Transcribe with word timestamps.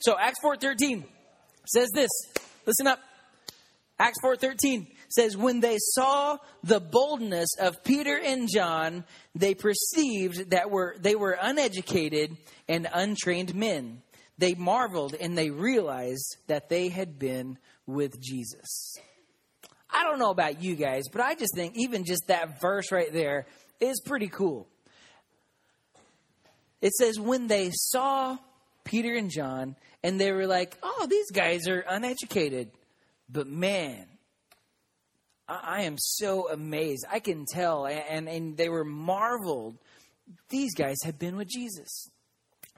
So 0.00 0.16
Acts 0.18 0.38
4:13 0.42 1.04
says 1.66 1.88
this. 1.92 2.10
Listen 2.66 2.86
up. 2.86 3.00
Acts 3.98 4.18
4:13 4.22 4.86
says 5.08 5.36
when 5.36 5.60
they 5.60 5.76
saw 5.78 6.38
the 6.62 6.80
boldness 6.80 7.48
of 7.58 7.82
Peter 7.82 8.16
and 8.16 8.48
John, 8.52 9.04
they 9.34 9.54
perceived 9.54 10.50
that 10.50 10.70
were 10.70 10.96
they 11.00 11.16
were 11.16 11.36
uneducated 11.40 12.36
and 12.68 12.88
untrained 12.92 13.54
men. 13.54 14.02
They 14.38 14.54
marveled 14.54 15.14
and 15.14 15.36
they 15.36 15.50
realized 15.50 16.36
that 16.46 16.68
they 16.68 16.90
had 16.90 17.18
been 17.18 17.58
with 17.86 18.20
Jesus. 18.20 18.94
I 19.90 20.04
don't 20.04 20.18
know 20.18 20.30
about 20.30 20.62
you 20.62 20.76
guys, 20.76 21.04
but 21.10 21.22
I 21.22 21.34
just 21.34 21.54
think 21.56 21.74
even 21.76 22.04
just 22.04 22.28
that 22.28 22.60
verse 22.60 22.92
right 22.92 23.12
there 23.12 23.46
is 23.80 24.00
pretty 24.04 24.28
cool. 24.28 24.68
It 26.80 26.92
says 26.92 27.18
when 27.18 27.48
they 27.48 27.70
saw 27.72 28.38
Peter 28.88 29.14
and 29.14 29.30
John 29.30 29.76
and 30.02 30.20
they 30.20 30.32
were 30.32 30.46
like, 30.46 30.76
"Oh, 30.82 31.06
these 31.08 31.30
guys 31.30 31.68
are 31.68 31.84
uneducated." 31.88 32.70
But 33.28 33.46
man, 33.46 34.06
I, 35.46 35.60
I 35.62 35.82
am 35.82 35.96
so 35.98 36.48
amazed. 36.48 37.04
I 37.10 37.20
can 37.20 37.44
tell, 37.46 37.86
and, 37.86 38.28
and 38.28 38.56
they 38.56 38.68
were 38.68 38.84
marveled. 38.84 39.76
These 40.48 40.74
guys 40.74 40.96
have 41.04 41.18
been 41.18 41.36
with 41.36 41.48
Jesus. 41.48 42.10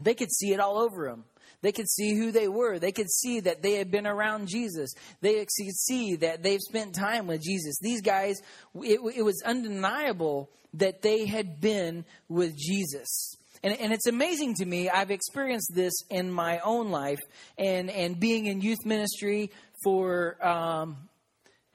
They 0.01 0.15
could 0.15 0.33
see 0.33 0.53
it 0.53 0.61
all 0.61 0.79
over 0.79 1.09
them. 1.09 1.25
They 1.63 1.73
could 1.73 1.91
see 1.91 2.17
who 2.17 2.33
they 2.33 2.49
were. 2.49 2.79
They 2.79 2.93
could 2.93 3.11
see 3.11 3.41
that 3.41 3.63
they 3.63 3.75
had 3.75 3.91
been 3.91 4.07
around 4.07 4.49
Jesus. 4.49 4.95
They 5.21 5.35
could 5.35 5.77
see 5.77 6.17
that 6.17 6.43
they've 6.43 6.61
spent 6.61 6.95
time 6.95 7.27
with 7.27 7.43
Jesus. 7.43 7.79
These 7.81 8.01
guys, 8.01 8.41
it, 8.77 9.01
it 9.15 9.23
was 9.23 9.43
undeniable 9.45 10.49
that 10.75 11.03
they 11.03 11.27
had 11.27 11.61
been 11.61 12.07
with 12.29 12.57
Jesus. 12.57 13.37
And, 13.63 13.79
and, 13.79 13.93
it's 13.93 14.07
amazing 14.07 14.55
to 14.55 14.65
me. 14.65 14.89
I've 14.89 15.11
experienced 15.11 15.73
this 15.75 15.93
in 16.09 16.33
my 16.33 16.61
own 16.61 16.91
life 16.91 17.19
and, 17.59 17.91
and 17.91 18.19
being 18.19 18.47
in 18.47 18.63
youth 18.63 18.87
ministry 18.87 19.51
for, 19.85 20.37
um, 20.47 20.97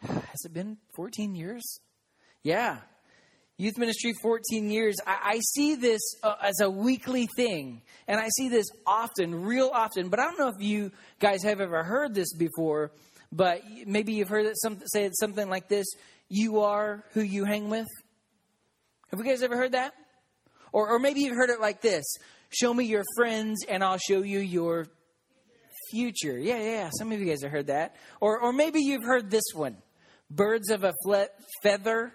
has 0.02 0.46
it 0.46 0.54
been 0.54 0.78
14 0.96 1.36
years? 1.36 1.80
Yeah. 2.42 2.78
Youth 3.58 3.78
ministry, 3.78 4.14
14 4.22 4.70
years. 4.70 4.96
I, 5.06 5.18
I 5.24 5.40
see 5.54 5.76
this 5.76 6.02
uh, 6.24 6.36
as 6.42 6.60
a 6.60 6.70
weekly 6.70 7.28
thing. 7.36 7.82
And 8.08 8.20
I 8.20 8.30
see 8.36 8.50
this 8.50 8.66
often, 8.86 9.44
real 9.44 9.70
often. 9.74 10.10
But 10.10 10.20
I 10.20 10.24
don't 10.24 10.40
know 10.40 10.50
if 10.50 10.60
you 10.60 10.92
guys 11.20 11.44
have 11.44 11.62
ever 11.62 11.84
heard 11.84 12.14
this 12.14 12.34
before, 12.34 12.92
but 13.32 13.62
maybe 13.86 14.14
you've 14.14 14.30
heard 14.30 14.46
it 14.46 14.58
some, 14.60 14.80
say 14.88 15.10
something 15.20 15.50
like 15.50 15.70
this 15.70 15.86
You 16.30 16.62
are 16.62 17.04
who 17.14 17.22
you 17.22 17.46
hang 17.46 17.70
with. 17.70 17.88
Have 19.12 19.20
you 19.20 19.26
guys 19.26 19.44
ever 19.44 19.56
heard 19.56 19.74
that? 19.74 19.94
Or, 20.76 20.90
or 20.90 21.00
maybe 21.00 21.22
you've 21.22 21.38
heard 21.38 21.50
it 21.50 21.62
like 21.62 21.80
this 21.80 22.04
Show 22.50 22.74
me 22.74 22.84
your 22.86 23.04
friends, 23.16 23.66
and 23.68 23.84
I'll 23.84 23.98
show 23.98 24.22
you 24.22 24.40
your 24.40 24.88
future. 25.90 26.38
Yeah, 26.38 26.60
yeah, 26.60 26.90
some 26.98 27.12
of 27.12 27.20
you 27.20 27.26
guys 27.26 27.42
have 27.44 27.52
heard 27.52 27.68
that. 27.68 27.96
Or, 28.20 28.40
or 28.40 28.54
maybe 28.54 28.82
you've 28.82 29.04
heard 29.04 29.32
this 29.32 29.44
one 29.54 29.78
Birds 30.30 30.70
of 30.70 30.84
a 30.84 30.94
fle- 31.06 31.30
feather 31.64 32.12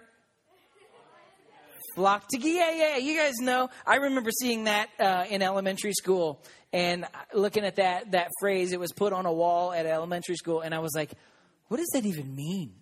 flock 1.95 2.27
together. 2.29 2.49
Yeah, 2.49 2.71
yeah, 2.71 2.97
you 2.97 3.17
guys 3.17 3.33
know. 3.41 3.69
I 3.85 3.95
remember 3.95 4.29
seeing 4.31 4.65
that 4.65 4.89
uh, 4.99 5.25
in 5.29 5.41
elementary 5.41 5.93
school 5.93 6.43
and 6.71 7.05
looking 7.33 7.65
at 7.65 7.77
that 7.77 8.11
that 8.11 8.29
phrase. 8.39 8.73
It 8.73 8.79
was 8.79 8.91
put 8.93 9.11
on 9.11 9.25
a 9.25 9.33
wall 9.33 9.73
at 9.73 9.87
elementary 9.87 10.35
school, 10.35 10.61
and 10.61 10.73
I 10.75 10.79
was 10.79 10.93
like, 10.95 11.11
"What 11.67 11.77
does 11.77 11.89
that 11.93 12.05
even 12.05 12.35
mean?" 12.35 12.73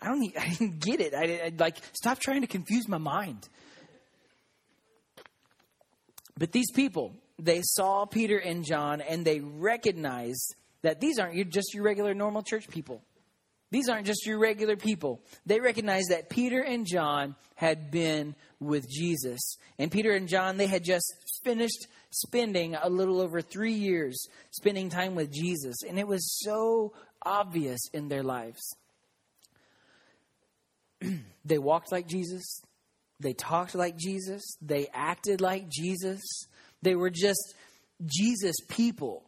I 0.00 0.08
don't. 0.08 0.36
I 0.38 0.50
didn't 0.50 0.80
get 0.80 1.00
it. 1.00 1.14
I, 1.14 1.46
I 1.46 1.52
like 1.58 1.76
stop 1.94 2.18
trying 2.18 2.42
to 2.42 2.46
confuse 2.46 2.88
my 2.88 2.98
mind. 2.98 3.48
But 6.38 6.52
these 6.52 6.70
people, 6.70 7.14
they 7.38 7.60
saw 7.62 8.04
Peter 8.04 8.38
and 8.38 8.64
John, 8.64 9.00
and 9.00 9.24
they 9.24 9.40
recognized 9.40 10.54
that 10.82 11.00
these 11.00 11.18
aren't 11.18 11.50
just 11.50 11.74
your 11.74 11.82
regular 11.82 12.14
normal 12.14 12.42
church 12.42 12.68
people. 12.68 13.02
These 13.70 13.88
aren't 13.88 14.06
just 14.06 14.26
your 14.26 14.38
regular 14.38 14.76
people. 14.76 15.20
They 15.44 15.58
recognized 15.60 16.10
that 16.10 16.30
Peter 16.30 16.60
and 16.60 16.86
John 16.86 17.34
had 17.56 17.90
been 17.90 18.36
with 18.60 18.88
Jesus. 18.88 19.56
And 19.78 19.90
Peter 19.90 20.12
and 20.12 20.28
John, 20.28 20.56
they 20.56 20.68
had 20.68 20.84
just 20.84 21.12
finished 21.42 21.88
spending 22.10 22.76
a 22.76 22.88
little 22.88 23.20
over 23.20 23.40
three 23.40 23.72
years 23.72 24.28
spending 24.50 24.88
time 24.88 25.14
with 25.14 25.32
Jesus. 25.32 25.76
And 25.86 25.98
it 25.98 26.06
was 26.06 26.38
so 26.40 26.92
obvious 27.24 27.80
in 27.92 28.08
their 28.08 28.22
lives. 28.22 28.62
they 31.44 31.58
walked 31.58 31.90
like 31.90 32.06
Jesus, 32.06 32.62
they 33.20 33.32
talked 33.32 33.74
like 33.74 33.96
Jesus, 33.96 34.56
they 34.60 34.88
acted 34.92 35.40
like 35.40 35.68
Jesus. 35.68 36.20
They 36.82 36.94
were 36.94 37.10
just 37.10 37.54
Jesus 38.04 38.56
people 38.68 39.24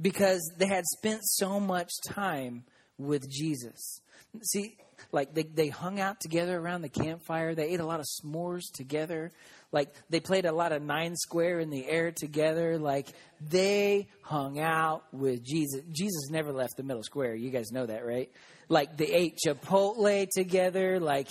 because 0.00 0.52
they 0.56 0.66
had 0.66 0.84
spent 0.84 1.20
so 1.24 1.58
much 1.58 1.90
time 2.08 2.64
with 2.98 3.28
Jesus. 3.28 4.00
See, 4.42 4.76
like 5.12 5.34
they, 5.34 5.42
they 5.42 5.68
hung 5.68 6.00
out 6.00 6.20
together 6.20 6.58
around 6.58 6.82
the 6.82 6.88
campfire. 6.88 7.54
They 7.54 7.70
ate 7.70 7.80
a 7.80 7.86
lot 7.86 8.00
of 8.00 8.06
s'mores 8.06 8.72
together. 8.72 9.32
Like 9.72 9.92
they 10.10 10.20
played 10.20 10.44
a 10.44 10.52
lot 10.52 10.72
of 10.72 10.82
nine 10.82 11.16
square 11.16 11.60
in 11.60 11.70
the 11.70 11.86
air 11.86 12.12
together. 12.12 12.78
Like 12.78 13.08
they 13.40 14.08
hung 14.22 14.58
out 14.58 15.04
with 15.12 15.44
Jesus. 15.44 15.82
Jesus 15.90 16.30
never 16.30 16.52
left 16.52 16.76
the 16.76 16.82
middle 16.82 17.02
square. 17.02 17.34
You 17.34 17.50
guys 17.50 17.70
know 17.72 17.86
that, 17.86 18.06
right? 18.06 18.30
Like 18.68 18.96
they 18.96 19.06
ate 19.06 19.38
Chipotle 19.44 20.28
together. 20.34 21.00
Like 21.00 21.28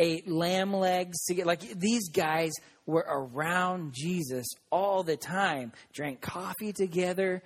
ate 0.00 0.28
lamb 0.28 0.74
legs 0.74 1.22
together. 1.26 1.46
Like 1.46 1.60
these 1.78 2.08
guys 2.08 2.50
were 2.86 3.06
around 3.08 3.92
Jesus 3.92 4.46
all 4.70 5.02
the 5.02 5.16
time. 5.16 5.72
Drank 5.92 6.20
coffee 6.20 6.72
together. 6.72 7.42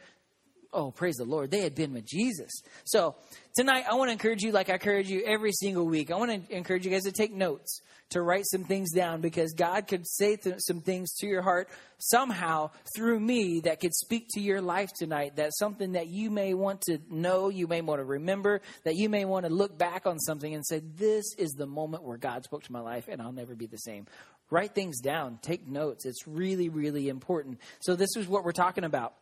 Oh, 0.74 0.90
praise 0.90 1.14
the 1.14 1.24
Lord. 1.24 1.52
They 1.52 1.60
had 1.60 1.76
been 1.76 1.94
with 1.94 2.04
Jesus. 2.04 2.50
So 2.84 3.14
tonight, 3.56 3.84
I 3.88 3.94
want 3.94 4.08
to 4.08 4.12
encourage 4.12 4.42
you, 4.42 4.50
like 4.50 4.68
I 4.68 4.74
encourage 4.74 5.08
you 5.08 5.22
every 5.24 5.52
single 5.52 5.86
week. 5.86 6.10
I 6.10 6.16
want 6.16 6.48
to 6.48 6.54
encourage 6.56 6.84
you 6.84 6.90
guys 6.90 7.04
to 7.04 7.12
take 7.12 7.32
notes, 7.32 7.80
to 8.10 8.20
write 8.20 8.42
some 8.46 8.64
things 8.64 8.92
down, 8.92 9.20
because 9.20 9.52
God 9.52 9.86
could 9.86 10.04
say 10.04 10.34
th- 10.34 10.56
some 10.58 10.80
things 10.80 11.14
to 11.18 11.28
your 11.28 11.42
heart 11.42 11.68
somehow 11.98 12.70
through 12.96 13.20
me 13.20 13.60
that 13.60 13.78
could 13.78 13.94
speak 13.94 14.26
to 14.30 14.40
your 14.40 14.60
life 14.60 14.90
tonight. 14.98 15.36
That's 15.36 15.56
something 15.60 15.92
that 15.92 16.08
you 16.08 16.28
may 16.28 16.54
want 16.54 16.80
to 16.88 16.98
know, 17.08 17.50
you 17.50 17.68
may 17.68 17.80
want 17.80 18.00
to 18.00 18.04
remember, 18.04 18.60
that 18.82 18.96
you 18.96 19.08
may 19.08 19.24
want 19.24 19.46
to 19.46 19.52
look 19.52 19.78
back 19.78 20.06
on 20.06 20.18
something 20.18 20.52
and 20.52 20.66
say, 20.66 20.80
This 20.80 21.24
is 21.38 21.52
the 21.52 21.66
moment 21.66 22.02
where 22.02 22.18
God 22.18 22.42
spoke 22.42 22.64
to 22.64 22.72
my 22.72 22.80
life, 22.80 23.06
and 23.08 23.22
I'll 23.22 23.32
never 23.32 23.54
be 23.54 23.66
the 23.66 23.78
same. 23.78 24.06
Write 24.50 24.74
things 24.74 25.00
down, 25.00 25.38
take 25.41 25.68
notes. 25.68 26.04
It's 26.04 26.26
really, 26.26 26.68
really 26.68 27.08
important. 27.08 27.60
So, 27.78 27.94
this 27.94 28.16
is 28.16 28.26
what 28.26 28.44
we're 28.44 28.52
talking 28.52 28.82
about 28.82 29.14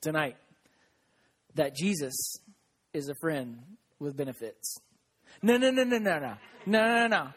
tonight 0.00 0.36
that 1.58 1.74
Jesus 1.74 2.16
is 2.94 3.08
a 3.08 3.14
friend 3.20 3.58
with 3.98 4.16
benefits. 4.16 4.76
No, 5.42 5.56
no, 5.56 5.70
no, 5.70 5.84
no, 5.84 5.98
no, 5.98 6.18
no. 6.18 6.34
No, 6.66 6.86
no, 6.86 7.06
no. 7.06 7.28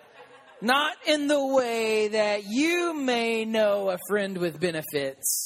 Not 0.61 0.95
in 1.07 1.27
the 1.27 1.45
way 1.45 2.09
that 2.09 2.43
you 2.47 2.93
may 2.93 3.45
know 3.45 3.89
a 3.89 3.97
friend 4.07 4.37
with 4.37 4.59
benefits. 4.59 5.43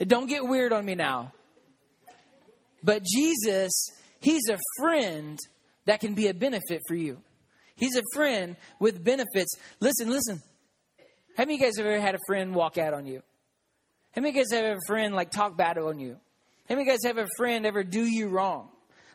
Don't 0.00 0.28
get 0.28 0.46
weird 0.46 0.72
on 0.72 0.84
me 0.84 0.94
now. 0.94 1.32
But 2.82 3.02
Jesus, 3.04 3.70
He's 4.20 4.48
a 4.48 4.58
friend 4.78 5.38
that 5.84 6.00
can 6.00 6.14
be 6.14 6.28
a 6.28 6.34
benefit 6.34 6.80
for 6.88 6.94
you. 6.94 7.18
He's 7.76 7.96
a 7.96 8.02
friend 8.14 8.56
with 8.80 9.04
benefits. 9.04 9.56
Listen, 9.80 10.10
listen. 10.10 10.42
How 11.36 11.44
many 11.44 11.54
of 11.54 11.60
you 11.60 11.66
guys 11.66 11.76
have 11.76 11.86
ever 11.86 12.00
had 12.00 12.14
a 12.14 12.20
friend 12.26 12.54
walk 12.54 12.78
out 12.78 12.94
on 12.94 13.06
you? 13.06 13.22
How 14.12 14.22
many 14.22 14.30
of 14.30 14.36
you 14.36 14.42
guys 14.42 14.52
have 14.52 14.76
a 14.76 14.86
friend 14.86 15.14
like 15.14 15.30
talk 15.30 15.56
bad 15.56 15.78
on 15.78 16.00
you? 16.00 16.16
How 16.68 16.74
many 16.74 16.86
guys 16.86 16.98
have 17.04 17.18
a 17.18 17.28
friend 17.36 17.64
ever 17.64 17.82
do 17.82 18.04
you 18.04 18.28
wrong? 18.28 18.68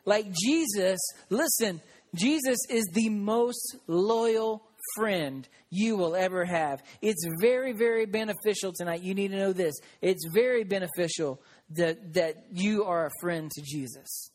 Like 0.04 0.26
Jesus, 0.32 0.98
listen, 1.30 1.80
Jesus 2.14 2.58
is 2.68 2.84
the 2.92 3.08
most 3.08 3.76
loyal 3.86 4.62
friend 4.96 5.48
you 5.70 5.96
will 5.96 6.14
ever 6.14 6.44
have. 6.44 6.82
It's 7.00 7.24
very, 7.40 7.72
very 7.72 8.06
beneficial 8.06 8.72
tonight. 8.72 9.02
You 9.02 9.14
need 9.14 9.30
to 9.30 9.38
know 9.38 9.52
this. 9.52 9.74
It's 10.02 10.26
very 10.32 10.64
beneficial 10.64 11.40
that, 11.70 12.14
that 12.14 12.44
you 12.52 12.84
are 12.84 13.06
a 13.06 13.10
friend 13.20 13.50
to 13.50 13.62
Jesus. 13.62 14.30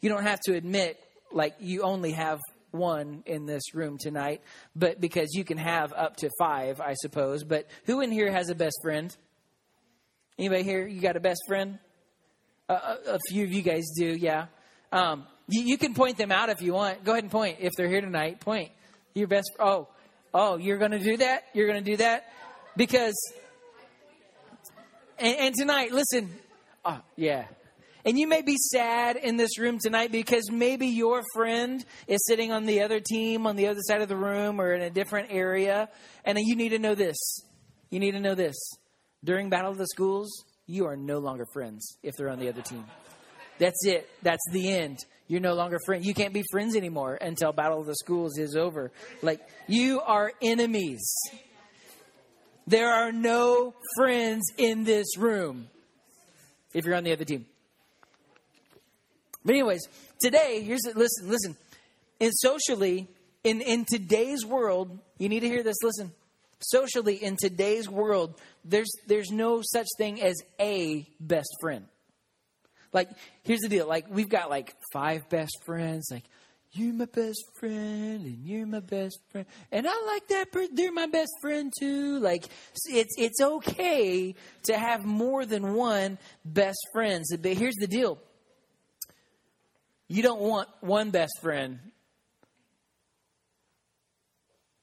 You 0.00 0.08
don't 0.08 0.24
have 0.24 0.40
to 0.40 0.54
admit, 0.54 0.98
like, 1.32 1.54
you 1.60 1.82
only 1.82 2.12
have 2.12 2.40
one 2.70 3.22
in 3.24 3.46
this 3.46 3.74
room 3.74 3.98
tonight, 3.98 4.42
but 4.74 5.00
because 5.00 5.32
you 5.32 5.44
can 5.44 5.58
have 5.58 5.92
up 5.92 6.16
to 6.16 6.30
five, 6.38 6.80
I 6.80 6.94
suppose. 6.94 7.44
But 7.44 7.68
who 7.84 8.00
in 8.00 8.10
here 8.10 8.32
has 8.32 8.48
a 8.48 8.54
best 8.54 8.76
friend? 8.82 9.16
Anybody 10.38 10.64
here? 10.64 10.86
You 10.86 11.00
got 11.00 11.16
a 11.16 11.20
best 11.20 11.40
friend? 11.46 11.78
A, 12.68 13.18
few 13.28 13.44
of 13.44 13.52
you 13.52 13.62
guys 13.62 13.84
do, 13.96 14.06
yeah. 14.06 14.46
Um, 14.92 15.26
you, 15.48 15.62
you, 15.62 15.78
can 15.78 15.94
point 15.94 16.16
them 16.16 16.32
out 16.32 16.48
if 16.48 16.62
you 16.62 16.72
want. 16.72 17.04
Go 17.04 17.12
ahead 17.12 17.24
and 17.24 17.30
point 17.30 17.58
if 17.60 17.72
they're 17.76 17.88
here 17.88 18.00
tonight. 18.00 18.40
Point 18.40 18.70
your 19.14 19.28
best. 19.28 19.50
Oh, 19.58 19.88
oh, 20.32 20.56
you're 20.56 20.78
going 20.78 20.92
to 20.92 20.98
do 20.98 21.16
that. 21.18 21.44
You're 21.52 21.66
going 21.66 21.82
to 21.82 21.90
do 21.90 21.96
that 21.98 22.32
because. 22.76 23.14
And, 25.18 25.36
and 25.38 25.54
tonight, 25.54 25.92
listen. 25.92 26.30
Oh, 26.84 27.00
yeah. 27.16 27.46
And 28.06 28.18
you 28.18 28.26
may 28.26 28.42
be 28.42 28.56
sad 28.58 29.16
in 29.16 29.36
this 29.38 29.58
room 29.58 29.78
tonight 29.78 30.12
because 30.12 30.50
maybe 30.50 30.88
your 30.88 31.22
friend 31.32 31.82
is 32.06 32.20
sitting 32.26 32.52
on 32.52 32.66
the 32.66 32.82
other 32.82 33.00
team, 33.00 33.46
on 33.46 33.56
the 33.56 33.68
other 33.68 33.80
side 33.82 34.02
of 34.02 34.08
the 34.08 34.16
room, 34.16 34.60
or 34.60 34.74
in 34.74 34.82
a 34.82 34.90
different 34.90 35.28
area. 35.30 35.88
And 36.24 36.38
you 36.38 36.54
need 36.54 36.70
to 36.70 36.78
know 36.78 36.94
this. 36.94 37.16
You 37.90 38.00
need 38.00 38.12
to 38.12 38.20
know 38.20 38.34
this. 38.34 38.54
During 39.22 39.48
Battle 39.48 39.70
of 39.70 39.78
the 39.78 39.86
Schools, 39.86 40.44
you 40.66 40.86
are 40.86 40.96
no 40.96 41.18
longer 41.18 41.46
friends 41.52 41.98
if 42.02 42.14
they're 42.16 42.30
on 42.30 42.38
the 42.38 42.48
other 42.48 42.62
team. 42.62 42.84
That's 43.58 43.84
it. 43.84 44.08
That's 44.22 44.42
the 44.50 44.72
end. 44.72 44.98
You're 45.28 45.40
no 45.40 45.54
longer 45.54 45.78
friends. 45.86 46.06
You 46.06 46.14
can't 46.14 46.34
be 46.34 46.44
friends 46.50 46.76
anymore 46.76 47.14
until 47.20 47.52
Battle 47.52 47.80
of 47.80 47.86
the 47.86 47.94
Schools 47.96 48.38
is 48.38 48.56
over. 48.56 48.92
Like, 49.22 49.40
you 49.66 50.00
are 50.00 50.32
enemies. 50.42 51.02
There 52.66 52.90
are 52.90 53.12
no 53.12 53.74
friends 53.96 54.52
in 54.58 54.84
this 54.84 55.16
room 55.16 55.68
if 56.74 56.84
you're 56.84 56.94
on 56.94 57.04
the 57.04 57.12
other 57.12 57.24
team. 57.24 57.46
But, 59.44 59.54
anyways, 59.54 59.86
today, 60.20 60.62
here's 60.62 60.84
it. 60.86 60.96
Listen, 60.96 61.28
listen. 61.28 61.56
In 62.20 62.32
socially, 62.32 63.08
in, 63.44 63.60
in 63.60 63.84
today's 63.84 64.44
world, 64.44 64.98
you 65.18 65.28
need 65.28 65.40
to 65.40 65.48
hear 65.48 65.62
this. 65.62 65.76
Listen. 65.82 66.12
Socially, 66.70 67.16
in 67.16 67.36
today's 67.36 67.88
world, 67.88 68.40
there's, 68.64 68.90
there's 69.06 69.30
no 69.30 69.62
such 69.62 69.86
thing 69.98 70.22
as 70.22 70.36
a 70.60 71.06
best 71.20 71.48
friend. 71.60 71.86
Like, 72.92 73.10
here's 73.42 73.60
the 73.60 73.68
deal. 73.68 73.88
Like, 73.88 74.06
we've 74.08 74.28
got 74.28 74.50
like 74.50 74.74
five 74.92 75.28
best 75.28 75.56
friends. 75.66 76.08
Like, 76.10 76.24
you're 76.76 76.94
my 76.94 77.04
best 77.04 77.44
friend, 77.58 78.24
and 78.24 78.44
you're 78.44 78.66
my 78.66 78.80
best 78.80 79.18
friend, 79.30 79.46
and 79.70 79.86
I 79.88 80.02
like 80.06 80.26
that. 80.28 80.48
they're 80.72 80.92
my 80.92 81.06
best 81.06 81.30
friend 81.40 81.72
too. 81.78 82.18
Like, 82.18 82.46
it's 82.86 83.14
it's 83.16 83.40
okay 83.40 84.34
to 84.64 84.76
have 84.76 85.04
more 85.04 85.46
than 85.46 85.74
one 85.74 86.18
best 86.44 86.78
friends. 86.92 87.36
But 87.36 87.52
here's 87.52 87.76
the 87.76 87.86
deal. 87.86 88.18
You 90.08 90.22
don't 90.22 90.40
want 90.40 90.68
one 90.80 91.10
best 91.10 91.40
friend 91.40 91.78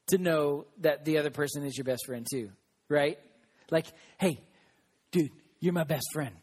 to 0.07 0.17
know 0.17 0.65
that 0.79 1.05
the 1.05 1.17
other 1.17 1.29
person 1.29 1.65
is 1.65 1.77
your 1.77 1.85
best 1.85 2.05
friend 2.05 2.25
too, 2.29 2.49
right? 2.89 3.17
Like, 3.69 3.85
hey, 4.19 4.41
dude, 5.11 5.31
you're 5.59 5.73
my 5.73 5.83
best 5.83 6.05
friend 6.13 6.35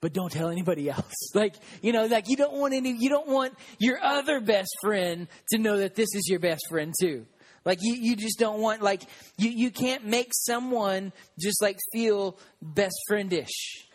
but 0.00 0.12
don't 0.12 0.32
tell 0.32 0.48
anybody 0.48 0.88
else. 0.90 1.34
Like, 1.34 1.54
you 1.82 1.92
know, 1.92 2.06
like 2.06 2.28
you 2.28 2.36
don't 2.36 2.54
want 2.54 2.74
any, 2.74 2.96
you 2.98 3.08
don't 3.08 3.28
want 3.28 3.54
your 3.78 4.02
other 4.02 4.40
best 4.40 4.74
friend 4.82 5.28
to 5.50 5.58
know 5.58 5.78
that 5.78 5.94
this 5.94 6.08
is 6.14 6.26
your 6.28 6.40
best 6.40 6.62
friend 6.68 6.94
too. 6.98 7.26
Like 7.64 7.78
you, 7.82 7.94
you 7.94 8.16
just 8.16 8.38
don't 8.38 8.60
want, 8.60 8.82
like, 8.82 9.02
you, 9.36 9.50
you 9.50 9.70
can't 9.70 10.06
make 10.06 10.30
someone 10.32 11.12
just 11.38 11.60
like 11.60 11.78
feel 11.92 12.38
best 12.62 12.96
friendish, 13.10 13.50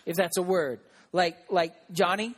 if 0.06 0.16
that's 0.16 0.38
a 0.38 0.44
word. 0.44 0.80
Like, 1.12 1.38
like 1.50 1.74
Johnny, 1.92 2.36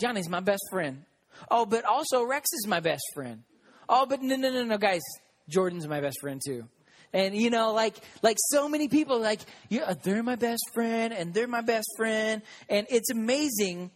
Johnny's 0.00 0.28
my 0.28 0.40
best 0.40 0.62
friend. 0.70 1.04
Oh, 1.48 1.64
but 1.64 1.84
also 1.84 2.24
Rex 2.24 2.48
is 2.54 2.66
my 2.66 2.80
best 2.80 3.02
friend. 3.14 3.44
Oh, 3.88 4.04
but 4.06 4.20
no, 4.20 4.34
no, 4.34 4.50
no, 4.50 4.64
no, 4.64 4.78
guys, 4.78 5.02
Jordan's 5.48 5.86
my 5.86 6.00
best 6.00 6.20
friend 6.20 6.40
too. 6.44 6.68
And 7.12 7.34
you 7.34 7.50
know 7.50 7.72
like 7.72 7.96
like 8.22 8.36
so 8.50 8.68
many 8.68 8.88
people 8.88 9.18
like 9.18 9.40
yeah 9.70 9.94
they're 10.02 10.22
my 10.22 10.36
best 10.36 10.62
friend 10.74 11.12
and 11.14 11.32
they're 11.32 11.48
my 11.48 11.62
best 11.62 11.88
friend. 11.96 12.42
And 12.68 12.86
it's 12.90 13.10
amazing 13.10 13.90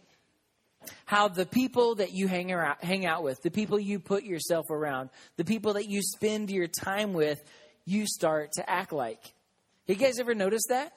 how 1.05 1.27
the 1.27 1.45
people 1.45 1.95
that 1.95 2.11
you 2.11 2.27
hang 2.27 2.51
around 2.51 2.77
hang 2.81 3.05
out 3.05 3.23
with 3.23 3.41
the 3.43 3.51
people 3.51 3.79
you 3.79 3.99
put 3.99 4.23
yourself 4.23 4.69
around 4.69 5.09
the 5.37 5.45
people 5.45 5.73
that 5.73 5.87
you 5.87 6.01
spend 6.01 6.49
your 6.49 6.67
time 6.67 7.13
with 7.13 7.41
you 7.85 8.05
start 8.07 8.53
to 8.53 8.69
act 8.69 8.93
like. 8.93 9.33
You 9.87 9.95
guys 9.95 10.19
ever 10.19 10.33
notice 10.33 10.63
that? 10.69 10.93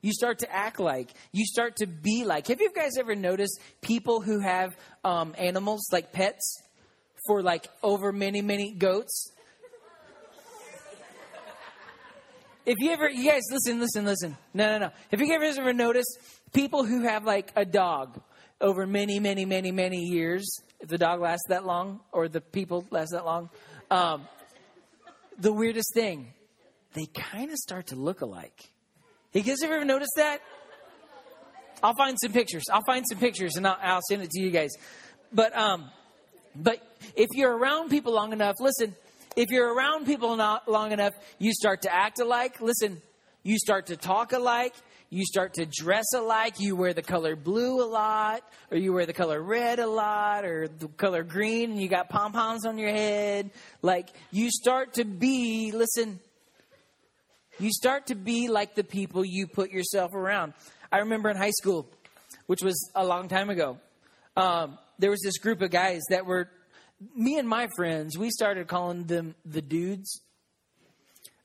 You 0.00 0.12
start 0.12 0.40
to 0.40 0.52
act 0.52 0.80
like. 0.80 1.10
You 1.30 1.44
start 1.44 1.76
to 1.76 1.86
be 1.86 2.24
like. 2.24 2.48
Have 2.48 2.60
you 2.60 2.72
guys 2.74 2.92
ever 2.98 3.14
noticed 3.14 3.60
people 3.82 4.20
who 4.20 4.40
have 4.40 4.76
um, 5.04 5.34
animals 5.38 5.86
like 5.92 6.12
pets 6.12 6.62
for 7.26 7.42
like 7.42 7.68
over 7.82 8.10
many 8.10 8.42
many 8.42 8.72
goats 8.72 9.30
if 12.64 12.78
you 12.78 12.90
ever, 12.92 13.10
you 13.10 13.30
guys, 13.30 13.42
listen, 13.50 13.80
listen, 13.80 14.04
listen. 14.04 14.36
No, 14.54 14.72
no, 14.72 14.86
no. 14.86 14.92
If 15.10 15.20
you 15.20 15.26
guys 15.28 15.58
ever 15.58 15.72
notice 15.72 16.06
people 16.52 16.84
who 16.84 17.02
have 17.02 17.24
like 17.24 17.52
a 17.56 17.64
dog 17.64 18.20
over 18.60 18.86
many, 18.86 19.18
many, 19.18 19.44
many, 19.44 19.72
many 19.72 19.98
years, 19.98 20.44
if 20.80 20.88
the 20.88 20.98
dog 20.98 21.20
lasts 21.20 21.46
that 21.48 21.64
long 21.64 22.00
or 22.12 22.28
the 22.28 22.40
people 22.40 22.86
last 22.90 23.10
that 23.12 23.24
long, 23.24 23.50
um, 23.90 24.26
the 25.38 25.52
weirdest 25.52 25.92
thing, 25.94 26.32
they 26.94 27.06
kind 27.06 27.50
of 27.50 27.56
start 27.56 27.88
to 27.88 27.96
look 27.96 28.20
alike. 28.20 28.70
You 29.32 29.42
guys 29.42 29.62
ever 29.62 29.84
noticed 29.84 30.12
that? 30.16 30.40
I'll 31.82 31.96
find 31.96 32.16
some 32.22 32.32
pictures. 32.32 32.64
I'll 32.72 32.84
find 32.86 33.04
some 33.08 33.18
pictures 33.18 33.56
and 33.56 33.66
I'll, 33.66 33.78
I'll 33.82 34.00
send 34.08 34.22
it 34.22 34.30
to 34.30 34.40
you 34.40 34.50
guys. 34.50 34.70
But 35.32 35.56
um, 35.56 35.90
but 36.54 36.80
if 37.16 37.28
you're 37.32 37.56
around 37.56 37.88
people 37.88 38.12
long 38.12 38.32
enough, 38.32 38.56
listen, 38.60 38.94
if 39.36 39.50
you're 39.50 39.74
around 39.74 40.06
people 40.06 40.36
not 40.36 40.70
long 40.70 40.92
enough, 40.92 41.14
you 41.38 41.52
start 41.52 41.82
to 41.82 41.94
act 41.94 42.20
alike. 42.20 42.60
Listen, 42.60 43.00
you 43.42 43.58
start 43.58 43.86
to 43.86 43.96
talk 43.96 44.32
alike. 44.32 44.74
You 45.10 45.26
start 45.26 45.54
to 45.54 45.66
dress 45.66 46.06
alike. 46.14 46.54
You 46.58 46.74
wear 46.74 46.94
the 46.94 47.02
color 47.02 47.36
blue 47.36 47.82
a 47.82 47.84
lot, 47.84 48.42
or 48.70 48.78
you 48.78 48.92
wear 48.94 49.04
the 49.04 49.12
color 49.12 49.42
red 49.42 49.78
a 49.78 49.86
lot, 49.86 50.44
or 50.44 50.68
the 50.68 50.88
color 50.88 51.22
green, 51.22 51.72
and 51.72 51.80
you 51.80 51.88
got 51.88 52.08
pom 52.08 52.32
poms 52.32 52.64
on 52.64 52.78
your 52.78 52.90
head. 52.90 53.50
Like, 53.82 54.08
you 54.30 54.50
start 54.50 54.94
to 54.94 55.04
be, 55.04 55.70
listen, 55.72 56.18
you 57.58 57.70
start 57.70 58.06
to 58.06 58.14
be 58.14 58.48
like 58.48 58.74
the 58.74 58.84
people 58.84 59.22
you 59.24 59.46
put 59.46 59.70
yourself 59.70 60.14
around. 60.14 60.54
I 60.90 60.98
remember 60.98 61.28
in 61.28 61.36
high 61.36 61.50
school, 61.50 61.86
which 62.46 62.62
was 62.62 62.90
a 62.94 63.04
long 63.04 63.28
time 63.28 63.50
ago, 63.50 63.78
um, 64.36 64.78
there 64.98 65.10
was 65.10 65.20
this 65.20 65.38
group 65.38 65.60
of 65.60 65.70
guys 65.70 66.00
that 66.08 66.24
were 66.24 66.48
me 67.14 67.38
and 67.38 67.48
my 67.48 67.68
friends, 67.76 68.16
we 68.18 68.30
started 68.30 68.68
calling 68.68 69.04
them 69.04 69.34
the 69.44 69.62
dudes. 69.62 70.20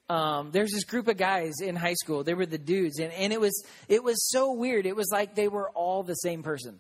Um, 0.10 0.52
there's 0.52 0.72
this 0.72 0.86
group 0.86 1.08
of 1.08 1.18
guys 1.18 1.56
in 1.62 1.76
high 1.76 1.96
school. 1.96 2.24
They 2.24 2.34
were 2.34 2.46
the 2.46 2.58
dudes, 2.58 3.00
and, 3.00 3.12
and 3.14 3.34
it 3.34 3.42
was 3.42 3.66
it 3.90 4.04
was 4.04 4.30
so 4.30 4.54
weird. 4.54 4.86
It 4.86 4.96
was 4.96 5.10
like 5.12 5.36
they 5.36 5.50
were 5.50 5.70
all 5.72 6.04
the 6.04 6.14
same 6.16 6.44
person. 6.44 6.80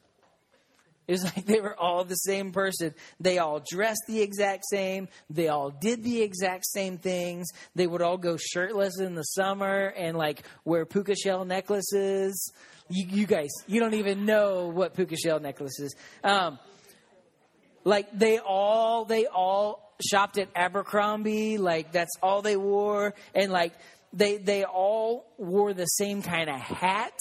It 1.07 1.13
was 1.13 1.23
like 1.35 1.45
they 1.45 1.59
were 1.59 1.77
all 1.77 2.03
the 2.03 2.15
same 2.15 2.51
person. 2.51 2.93
They 3.19 3.37
all 3.37 3.61
dressed 3.69 4.03
the 4.07 4.21
exact 4.21 4.63
same. 4.69 5.07
They 5.29 5.49
all 5.49 5.71
did 5.71 6.03
the 6.03 6.21
exact 6.21 6.65
same 6.67 6.97
things. 6.97 7.47
They 7.75 7.87
would 7.87 8.01
all 8.01 8.17
go 8.17 8.37
shirtless 8.37 8.99
in 8.99 9.15
the 9.15 9.23
summer 9.23 9.93
and 9.97 10.17
like 10.17 10.43
wear 10.63 10.85
puka 10.85 11.15
shell 11.15 11.45
necklaces. 11.45 12.53
You, 12.89 13.05
you 13.07 13.25
guys, 13.25 13.49
you 13.67 13.81
don't 13.81 13.95
even 13.95 14.25
know 14.25 14.67
what 14.67 14.93
puka 14.93 15.17
shell 15.17 15.39
necklaces. 15.39 15.95
Um, 16.23 16.59
like 17.87 18.07
they 18.11 18.37
all 18.37 19.05
they 19.05 19.27
all 19.27 19.93
shopped 20.05 20.37
at 20.37 20.49
Abercrombie, 20.55 21.57
like 21.57 21.93
that's 21.93 22.17
all 22.21 22.41
they 22.41 22.57
wore 22.57 23.13
and 23.33 23.51
like 23.51 23.73
they 24.11 24.37
they 24.37 24.65
all 24.65 25.25
wore 25.37 25.73
the 25.73 25.85
same 25.85 26.21
kind 26.21 26.49
of 26.49 26.59
hat. 26.59 27.17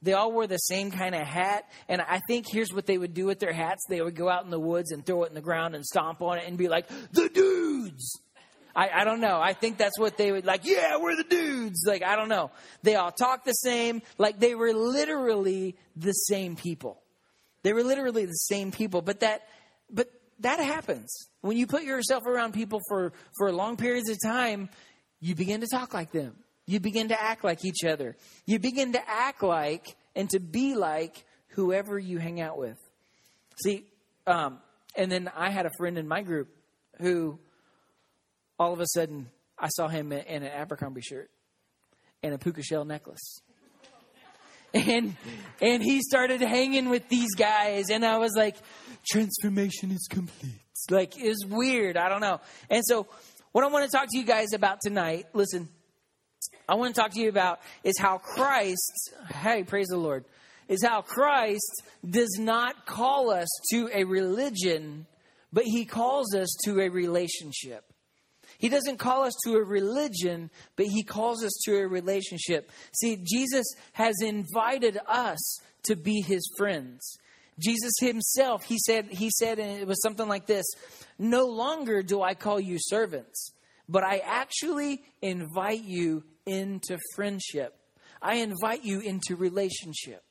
They 0.00 0.12
all 0.12 0.30
wore 0.30 0.46
the 0.46 0.58
same 0.58 0.92
kind 0.92 1.16
of 1.16 1.26
hat. 1.26 1.64
And 1.88 2.00
I 2.00 2.20
think 2.28 2.46
here's 2.48 2.72
what 2.72 2.86
they 2.86 2.96
would 2.96 3.14
do 3.14 3.26
with 3.26 3.40
their 3.40 3.52
hats. 3.52 3.84
They 3.88 4.00
would 4.00 4.14
go 4.14 4.28
out 4.28 4.44
in 4.44 4.50
the 4.50 4.60
woods 4.60 4.92
and 4.92 5.04
throw 5.04 5.24
it 5.24 5.30
in 5.30 5.34
the 5.34 5.40
ground 5.40 5.74
and 5.74 5.84
stomp 5.84 6.22
on 6.22 6.38
it 6.38 6.44
and 6.46 6.56
be 6.56 6.68
like, 6.68 6.86
the 7.10 7.28
dudes. 7.28 8.20
I, 8.76 8.90
I 9.00 9.04
don't 9.04 9.20
know. 9.20 9.40
I 9.40 9.54
think 9.54 9.76
that's 9.76 9.98
what 9.98 10.16
they 10.16 10.30
would 10.30 10.46
like. 10.46 10.64
Yeah, 10.64 10.98
we're 11.00 11.16
the 11.16 11.24
dudes. 11.24 11.82
Like, 11.84 12.04
I 12.04 12.14
don't 12.14 12.28
know. 12.28 12.52
They 12.84 12.94
all 12.94 13.10
talk 13.10 13.44
the 13.44 13.54
same. 13.54 14.02
Like, 14.18 14.38
they 14.38 14.54
were 14.54 14.72
literally 14.72 15.74
the 15.96 16.12
same 16.12 16.54
people. 16.54 17.02
They 17.64 17.72
were 17.72 17.82
literally 17.82 18.24
the 18.24 18.32
same 18.32 18.70
people. 18.70 19.02
But 19.02 19.20
that, 19.20 19.42
but 19.90 20.08
that 20.40 20.60
happens. 20.60 21.28
When 21.40 21.56
you 21.56 21.66
put 21.66 21.82
yourself 21.82 22.24
around 22.26 22.52
people 22.52 22.80
for, 22.88 23.12
for 23.36 23.52
long 23.52 23.76
periods 23.76 24.08
of 24.08 24.18
time, 24.24 24.68
you 25.20 25.34
begin 25.34 25.60
to 25.60 25.66
talk 25.66 25.94
like 25.94 26.12
them. 26.12 26.36
You 26.66 26.80
begin 26.80 27.08
to 27.08 27.20
act 27.20 27.44
like 27.44 27.64
each 27.64 27.84
other. 27.84 28.16
You 28.44 28.58
begin 28.58 28.92
to 28.92 29.00
act 29.08 29.42
like 29.42 29.96
and 30.14 30.28
to 30.30 30.38
be 30.38 30.74
like 30.74 31.24
whoever 31.48 31.98
you 31.98 32.18
hang 32.18 32.40
out 32.40 32.58
with. 32.58 32.78
See, 33.64 33.84
um, 34.26 34.58
and 34.94 35.10
then 35.10 35.30
I 35.34 35.50
had 35.50 35.66
a 35.66 35.70
friend 35.78 35.96
in 35.96 36.06
my 36.06 36.22
group 36.22 36.48
who 37.00 37.38
all 38.58 38.72
of 38.72 38.80
a 38.80 38.86
sudden 38.86 39.30
I 39.58 39.68
saw 39.68 39.88
him 39.88 40.12
in 40.12 40.42
an 40.42 40.44
Abercrombie 40.44 41.00
shirt 41.00 41.30
and 42.22 42.34
a 42.34 42.38
puka 42.38 42.62
shell 42.62 42.84
necklace. 42.84 43.40
And 44.74 45.16
and 45.62 45.82
he 45.82 46.02
started 46.02 46.42
hanging 46.42 46.90
with 46.90 47.08
these 47.08 47.34
guys 47.34 47.88
and 47.88 48.04
I 48.04 48.18
was 48.18 48.32
like, 48.36 48.54
transformation 49.10 49.90
is 49.90 50.06
complete. 50.10 50.60
Like, 50.90 51.14
it's 51.16 51.44
weird. 51.44 51.96
I 51.96 52.08
don't 52.08 52.20
know. 52.20 52.40
And 52.70 52.82
so, 52.84 53.06
what 53.52 53.64
I 53.64 53.68
want 53.68 53.90
to 53.90 53.96
talk 53.96 54.08
to 54.10 54.18
you 54.18 54.24
guys 54.24 54.52
about 54.54 54.78
tonight, 54.82 55.26
listen, 55.32 55.68
I 56.68 56.74
want 56.74 56.94
to 56.94 57.00
talk 57.00 57.12
to 57.12 57.20
you 57.20 57.28
about 57.28 57.60
is 57.82 57.98
how 57.98 58.18
Christ, 58.18 59.14
hey, 59.28 59.64
praise 59.64 59.88
the 59.88 59.96
Lord, 59.96 60.24
is 60.68 60.84
how 60.84 61.02
Christ 61.02 61.82
does 62.08 62.36
not 62.38 62.86
call 62.86 63.30
us 63.30 63.48
to 63.70 63.88
a 63.92 64.04
religion, 64.04 65.06
but 65.52 65.64
he 65.64 65.84
calls 65.84 66.34
us 66.34 66.48
to 66.64 66.80
a 66.80 66.88
relationship. 66.88 67.84
He 68.58 68.68
doesn't 68.68 68.98
call 68.98 69.24
us 69.24 69.34
to 69.44 69.54
a 69.54 69.64
religion, 69.64 70.50
but 70.76 70.86
he 70.86 71.02
calls 71.02 71.44
us 71.44 71.52
to 71.64 71.76
a 71.78 71.86
relationship. 71.86 72.70
See, 72.92 73.16
Jesus 73.16 73.66
has 73.92 74.16
invited 74.20 74.98
us 75.06 75.38
to 75.84 75.96
be 75.96 76.20
his 76.20 76.42
friends. 76.58 77.18
Jesus 77.58 77.92
himself, 78.00 78.64
he 78.64 78.78
said, 78.78 79.06
he 79.06 79.30
said, 79.30 79.58
and 79.58 79.80
it 79.80 79.86
was 79.86 80.00
something 80.02 80.28
like 80.28 80.46
this 80.46 80.66
No 81.18 81.46
longer 81.46 82.02
do 82.02 82.22
I 82.22 82.34
call 82.34 82.60
you 82.60 82.76
servants, 82.80 83.52
but 83.88 84.04
I 84.04 84.18
actually 84.18 85.02
invite 85.22 85.84
you 85.84 86.24
into 86.46 86.98
friendship. 87.14 87.74
I 88.20 88.36
invite 88.36 88.84
you 88.84 89.00
into 89.00 89.36
relationship. 89.36 90.22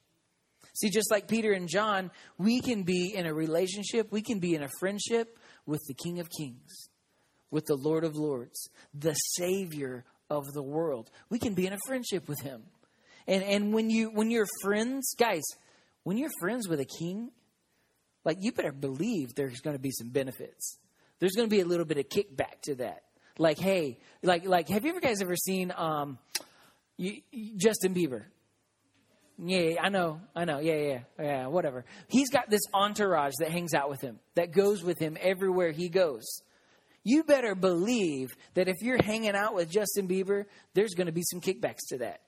See, 0.76 0.90
just 0.90 1.10
like 1.10 1.28
Peter 1.28 1.54
and 1.54 1.68
John, 1.68 2.12
we 2.38 2.62
can 2.62 2.84
be 2.84 3.14
in 3.16 3.26
a 3.26 3.34
relationship, 3.34 4.12
we 4.12 4.22
can 4.22 4.40
be 4.40 4.54
in 4.54 4.62
a 4.62 4.70
friendship 4.80 5.38
with 5.66 5.82
the 5.88 5.96
King 5.96 6.20
of 6.20 6.30
Kings, 6.30 6.90
with 7.50 7.66
the 7.66 7.76
Lord 7.76 8.04
of 8.04 8.16
Lords, 8.16 8.70
the 8.94 9.14
Savior 9.14 10.06
of 10.30 10.46
the 10.54 10.62
world. 10.62 11.10
We 11.30 11.40
can 11.40 11.56
be 11.56 11.66
in 11.66 11.74
a 11.74 11.80
friendship 11.88 12.28
with 12.28 12.42
him. 12.42 12.64
And 13.28 13.44
and 13.44 13.74
when 13.74 13.90
you 13.90 14.10
when 14.10 14.30
you're 14.30 14.48
friends, 14.62 15.14
guys, 15.18 15.44
when 16.08 16.16
you're 16.18 16.32
friends 16.40 16.70
with 16.70 16.80
a 16.80 16.86
king, 16.86 17.32
like 18.24 18.38
you 18.40 18.54
better 18.54 18.72
believe 18.72 19.36
there's 19.36 19.60
going 19.60 19.76
to 19.76 19.82
be 19.82 19.92
some 19.92 20.08
benefits. 20.08 20.78
There's 21.20 21.34
going 21.34 21.50
to 21.50 21.54
be 21.54 21.60
a 21.60 21.66
little 21.66 21.84
bit 21.84 21.98
of 21.98 22.08
kickback 22.08 22.62
to 22.62 22.76
that. 22.76 23.04
Like, 23.38 23.60
hey, 23.60 24.00
like 24.24 24.46
like 24.46 24.70
have 24.70 24.86
you 24.86 24.92
ever 24.92 25.02
guys 25.02 25.22
ever 25.22 25.36
seen 25.36 25.74
um 25.76 26.18
you, 26.96 27.24
Justin 27.58 27.94
Bieber? 27.94 28.24
Yeah, 29.38 29.82
I 29.82 29.90
know, 29.90 30.22
I 30.34 30.46
know. 30.46 30.60
Yeah, 30.60 30.76
yeah, 30.76 31.00
yeah, 31.20 31.48
whatever. 31.48 31.84
He's 32.08 32.30
got 32.30 32.50
this 32.50 32.62
entourage 32.74 33.34
that 33.40 33.52
hangs 33.52 33.74
out 33.74 33.90
with 33.90 34.00
him, 34.00 34.18
that 34.36 34.54
goes 34.54 34.86
with 34.86 35.00
him 35.00 35.18
everywhere 35.20 35.74
he 35.74 35.90
goes. 35.90 36.24
You 37.04 37.24
better 37.24 37.54
believe 37.54 38.30
that 38.54 38.70
if 38.70 38.78
you're 38.80 39.04
hanging 39.04 39.36
out 39.36 39.56
with 39.56 39.70
Justin 39.70 40.08
Bieber, 40.08 40.46
there's 40.74 40.94
going 40.94 41.08
to 41.08 41.14
be 41.14 41.24
some 41.24 41.42
kickbacks 41.42 41.90
to 41.90 41.98
that. 41.98 42.22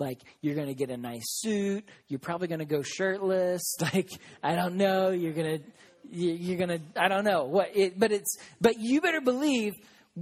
Like, 0.00 0.20
you're 0.40 0.56
going 0.56 0.66
to 0.66 0.74
get 0.74 0.90
a 0.90 0.96
nice 0.96 1.24
suit. 1.26 1.84
You're 2.08 2.18
probably 2.18 2.48
going 2.48 2.60
to 2.60 2.64
go 2.64 2.82
shirtless. 2.82 3.76
Like, 3.92 4.08
I 4.42 4.56
don't 4.56 4.76
know. 4.76 5.10
You're 5.10 5.32
going 5.32 5.58
to, 5.58 5.64
you're 6.10 6.56
going 6.56 6.80
to, 6.80 6.80
I 6.96 7.08
don't 7.08 7.24
know 7.24 7.44
what 7.44 7.76
it, 7.76 7.98
but 7.98 8.10
it's, 8.10 8.36
but 8.60 8.78
you 8.78 9.00
better 9.00 9.20
believe 9.20 9.74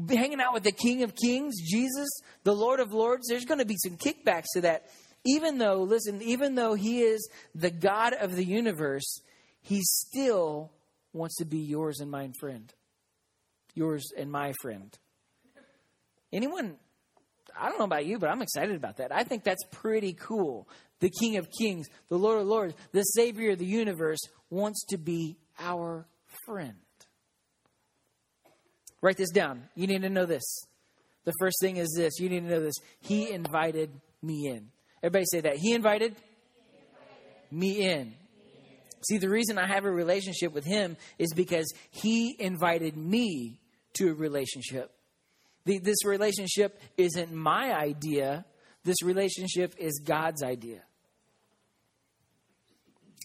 hanging 0.08 0.40
out 0.40 0.52
with 0.52 0.64
the 0.64 0.73
King 0.73 1.02
of 1.02 1.14
Kings, 1.14 1.54
Jesus, 1.61 2.08
the 2.44 2.54
Lord 2.54 2.80
of 2.80 2.92
Lords, 2.92 3.28
there's 3.28 3.44
going 3.44 3.58
to 3.58 3.64
be 3.64 3.76
some 3.78 3.97
kickbacks 3.97 4.47
to 4.54 4.62
that 4.62 4.88
even 5.25 5.58
though, 5.58 5.82
listen, 5.82 6.23
even 6.23 6.54
though 6.54 6.75
he 6.75 7.00
is 7.00 7.28
the 7.54 7.70
God 7.70 8.14
of 8.14 8.35
the 8.35 8.44
universe, 8.44 9.20
he 9.61 9.80
still 9.82 10.73
wants 11.12 11.37
to 11.37 11.44
be 11.44 11.58
yours 11.58 12.00
and 12.00 12.11
mine 12.11 12.32
friend. 12.38 12.73
Yours 13.75 14.12
and 14.16 14.30
my 14.30 14.52
friend. 14.62 14.97
Anyone, 16.32 16.76
I 17.58 17.68
don't 17.68 17.78
know 17.78 17.84
about 17.84 18.06
you, 18.06 18.18
but 18.18 18.30
I'm 18.30 18.42
excited 18.42 18.74
about 18.74 18.96
that. 18.96 19.12
I 19.12 19.24
think 19.24 19.44
that's 19.44 19.64
pretty 19.70 20.12
cool. 20.14 20.68
The 21.00 21.10
King 21.20 21.36
of 21.36 21.48
Kings, 21.58 21.86
the 22.08 22.18
Lord 22.18 22.40
of 22.40 22.46
Lords, 22.46 22.74
the 22.92 23.02
Savior 23.02 23.52
of 23.52 23.58
the 23.58 23.66
universe 23.66 24.20
wants 24.50 24.84
to 24.86 24.98
be 24.98 25.36
our 25.58 26.06
friend. 26.44 26.74
Write 29.00 29.16
this 29.16 29.30
down. 29.30 29.68
You 29.74 29.86
need 29.86 30.02
to 30.02 30.08
know 30.08 30.26
this. 30.26 30.44
The 31.24 31.32
first 31.38 31.58
thing 31.60 31.76
is 31.76 31.92
this 31.96 32.18
you 32.18 32.28
need 32.28 32.40
to 32.40 32.48
know 32.48 32.60
this. 32.60 32.74
He 33.00 33.30
invited 33.30 33.90
me 34.22 34.48
in. 34.48 34.70
Everybody 35.02 35.26
say 35.30 35.40
that. 35.42 35.56
He 35.56 35.74
invited, 35.74 36.16
me 37.50 37.82
in. 37.82 38.14
See, 39.08 39.18
the 39.18 39.28
reason 39.28 39.58
I 39.58 39.66
have 39.66 39.84
a 39.84 39.90
relationship 39.90 40.52
with 40.52 40.64
him 40.64 40.96
is 41.18 41.32
because 41.32 41.72
he 41.90 42.36
invited 42.38 42.96
me 42.96 43.60
to 43.94 44.10
a 44.10 44.14
relationship. 44.14 44.90
The, 45.68 45.78
this 45.78 46.04
relationship 46.06 46.80
isn't 46.96 47.30
my 47.30 47.75
idea, 47.75 48.46
this 48.84 49.02
relationship 49.02 49.75
is 49.78 50.00
God's 50.04 50.42
idea. 50.42 50.80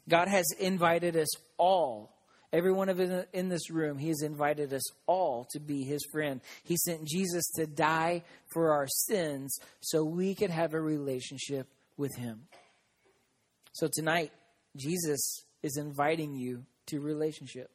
God 0.09 0.27
has 0.27 0.45
invited 0.59 1.15
us 1.15 1.29
all 1.57 2.13
Every 2.53 2.71
one 2.71 2.87
of 2.87 2.99
us 2.99 3.25
in 3.33 3.49
this 3.49 3.71
room, 3.71 3.97
He 3.97 4.09
has 4.09 4.21
invited 4.21 4.71
us 4.73 4.83
all 5.07 5.47
to 5.53 5.59
be 5.59 5.83
His 5.83 6.05
friend. 6.11 6.39
He 6.63 6.77
sent 6.77 7.07
Jesus 7.07 7.43
to 7.55 7.65
die 7.65 8.21
for 8.53 8.73
our 8.73 8.85
sins 8.87 9.57
so 9.81 10.03
we 10.03 10.35
could 10.35 10.51
have 10.51 10.75
a 10.75 10.79
relationship 10.79 11.67
with 11.97 12.15
Him. 12.15 12.43
So 13.71 13.89
tonight, 13.91 14.31
Jesus 14.75 15.45
is 15.63 15.77
inviting 15.77 16.35
you 16.35 16.63
to 16.87 16.99
relationship. 16.99 17.71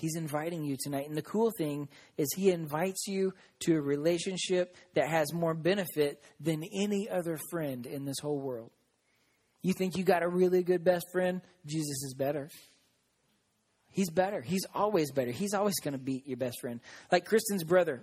He's 0.00 0.16
inviting 0.16 0.64
you 0.64 0.76
tonight. 0.78 1.08
And 1.08 1.16
the 1.16 1.22
cool 1.22 1.52
thing 1.58 1.88
is, 2.16 2.28
He 2.34 2.50
invites 2.50 3.06
you 3.06 3.34
to 3.60 3.76
a 3.76 3.80
relationship 3.80 4.76
that 4.94 5.08
has 5.08 5.32
more 5.32 5.54
benefit 5.54 6.22
than 6.40 6.64
any 6.72 7.08
other 7.08 7.38
friend 7.50 7.86
in 7.86 8.04
this 8.04 8.18
whole 8.20 8.38
world. 8.38 8.70
You 9.62 9.74
think 9.74 9.96
you 9.96 10.04
got 10.04 10.22
a 10.22 10.28
really 10.28 10.62
good 10.62 10.84
best 10.84 11.04
friend? 11.12 11.42
Jesus 11.66 12.02
is 12.02 12.14
better. 12.14 12.48
He's 13.90 14.10
better. 14.10 14.40
He's 14.40 14.64
always 14.74 15.10
better. 15.10 15.30
He's 15.30 15.52
always 15.52 15.78
going 15.80 15.92
to 15.92 15.98
beat 15.98 16.26
your 16.26 16.36
best 16.36 16.60
friend. 16.60 16.80
Like 17.10 17.26
Kristen's 17.26 17.64
brother, 17.64 18.02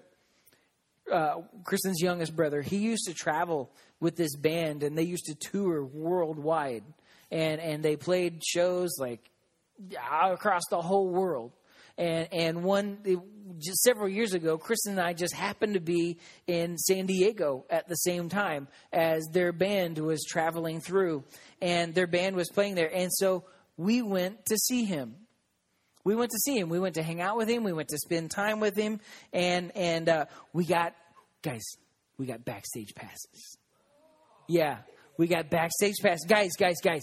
uh, 1.12 1.42
Kristen's 1.64 2.02
youngest 2.02 2.36
brother, 2.36 2.62
he 2.62 2.78
used 2.78 3.06
to 3.08 3.14
travel 3.14 3.72
with 4.00 4.16
this 4.16 4.36
band 4.36 4.84
and 4.84 4.98
they 4.98 5.04
used 5.04 5.26
to 5.26 5.36
tour 5.36 5.84
worldwide. 5.84 6.84
And, 7.32 7.60
and 7.60 7.84
they 7.84 7.96
played 7.96 8.44
shows 8.46 8.98
like 9.00 9.30
across 10.12 10.64
the 10.70 10.82
whole 10.82 11.10
world. 11.10 11.52
And, 11.98 12.28
and 12.32 12.64
one, 12.64 13.00
just 13.58 13.82
several 13.82 14.08
years 14.08 14.34
ago, 14.34 14.58
Kristen 14.58 14.94
and 14.94 15.02
I 15.02 15.14
just 15.14 15.34
happened 15.34 15.74
to 15.74 15.80
be 15.80 16.18
in 16.46 16.78
San 16.78 17.06
Diego 17.06 17.66
at 17.70 17.88
the 17.88 17.96
same 17.96 18.30
time 18.30 18.68
as 18.94 19.28
their 19.32 19.52
band 19.52 19.98
was 19.98 20.24
traveling 20.24 20.80
through. 20.82 21.24
And 21.62 21.96
their 21.96 22.08
band 22.08 22.36
was 22.36 22.50
playing 22.50 22.76
there. 22.76 22.94
And 22.94 23.12
so 23.12 23.46
we 23.78 24.02
went 24.02 24.46
to 24.48 24.58
see 24.58 24.86
him 24.86 25.16
we 26.08 26.16
went 26.16 26.32
to 26.32 26.38
see 26.38 26.58
him. 26.58 26.70
We 26.70 26.80
went 26.80 26.96
to 26.96 27.04
hang 27.04 27.20
out 27.20 27.36
with 27.36 27.50
him. 27.50 27.66
We 27.66 27.74
went 27.74 27.90
to 27.90 27.98
spend 27.98 28.32
time 28.32 28.62
with 28.62 28.78
him, 28.78 29.02
and 29.34 29.76
and 29.76 30.08
uh, 30.08 30.26
we 30.54 30.64
got 30.64 30.96
guys. 31.42 31.66
We 32.18 32.26
got 32.26 32.46
backstage 32.46 32.96
passes. 32.96 33.58
Yeah, 34.48 34.78
we 35.18 35.28
got 35.28 35.50
backstage 35.50 35.96
passes. 36.02 36.26
Guys, 36.26 36.52
guys, 36.58 36.78
guys. 36.82 37.02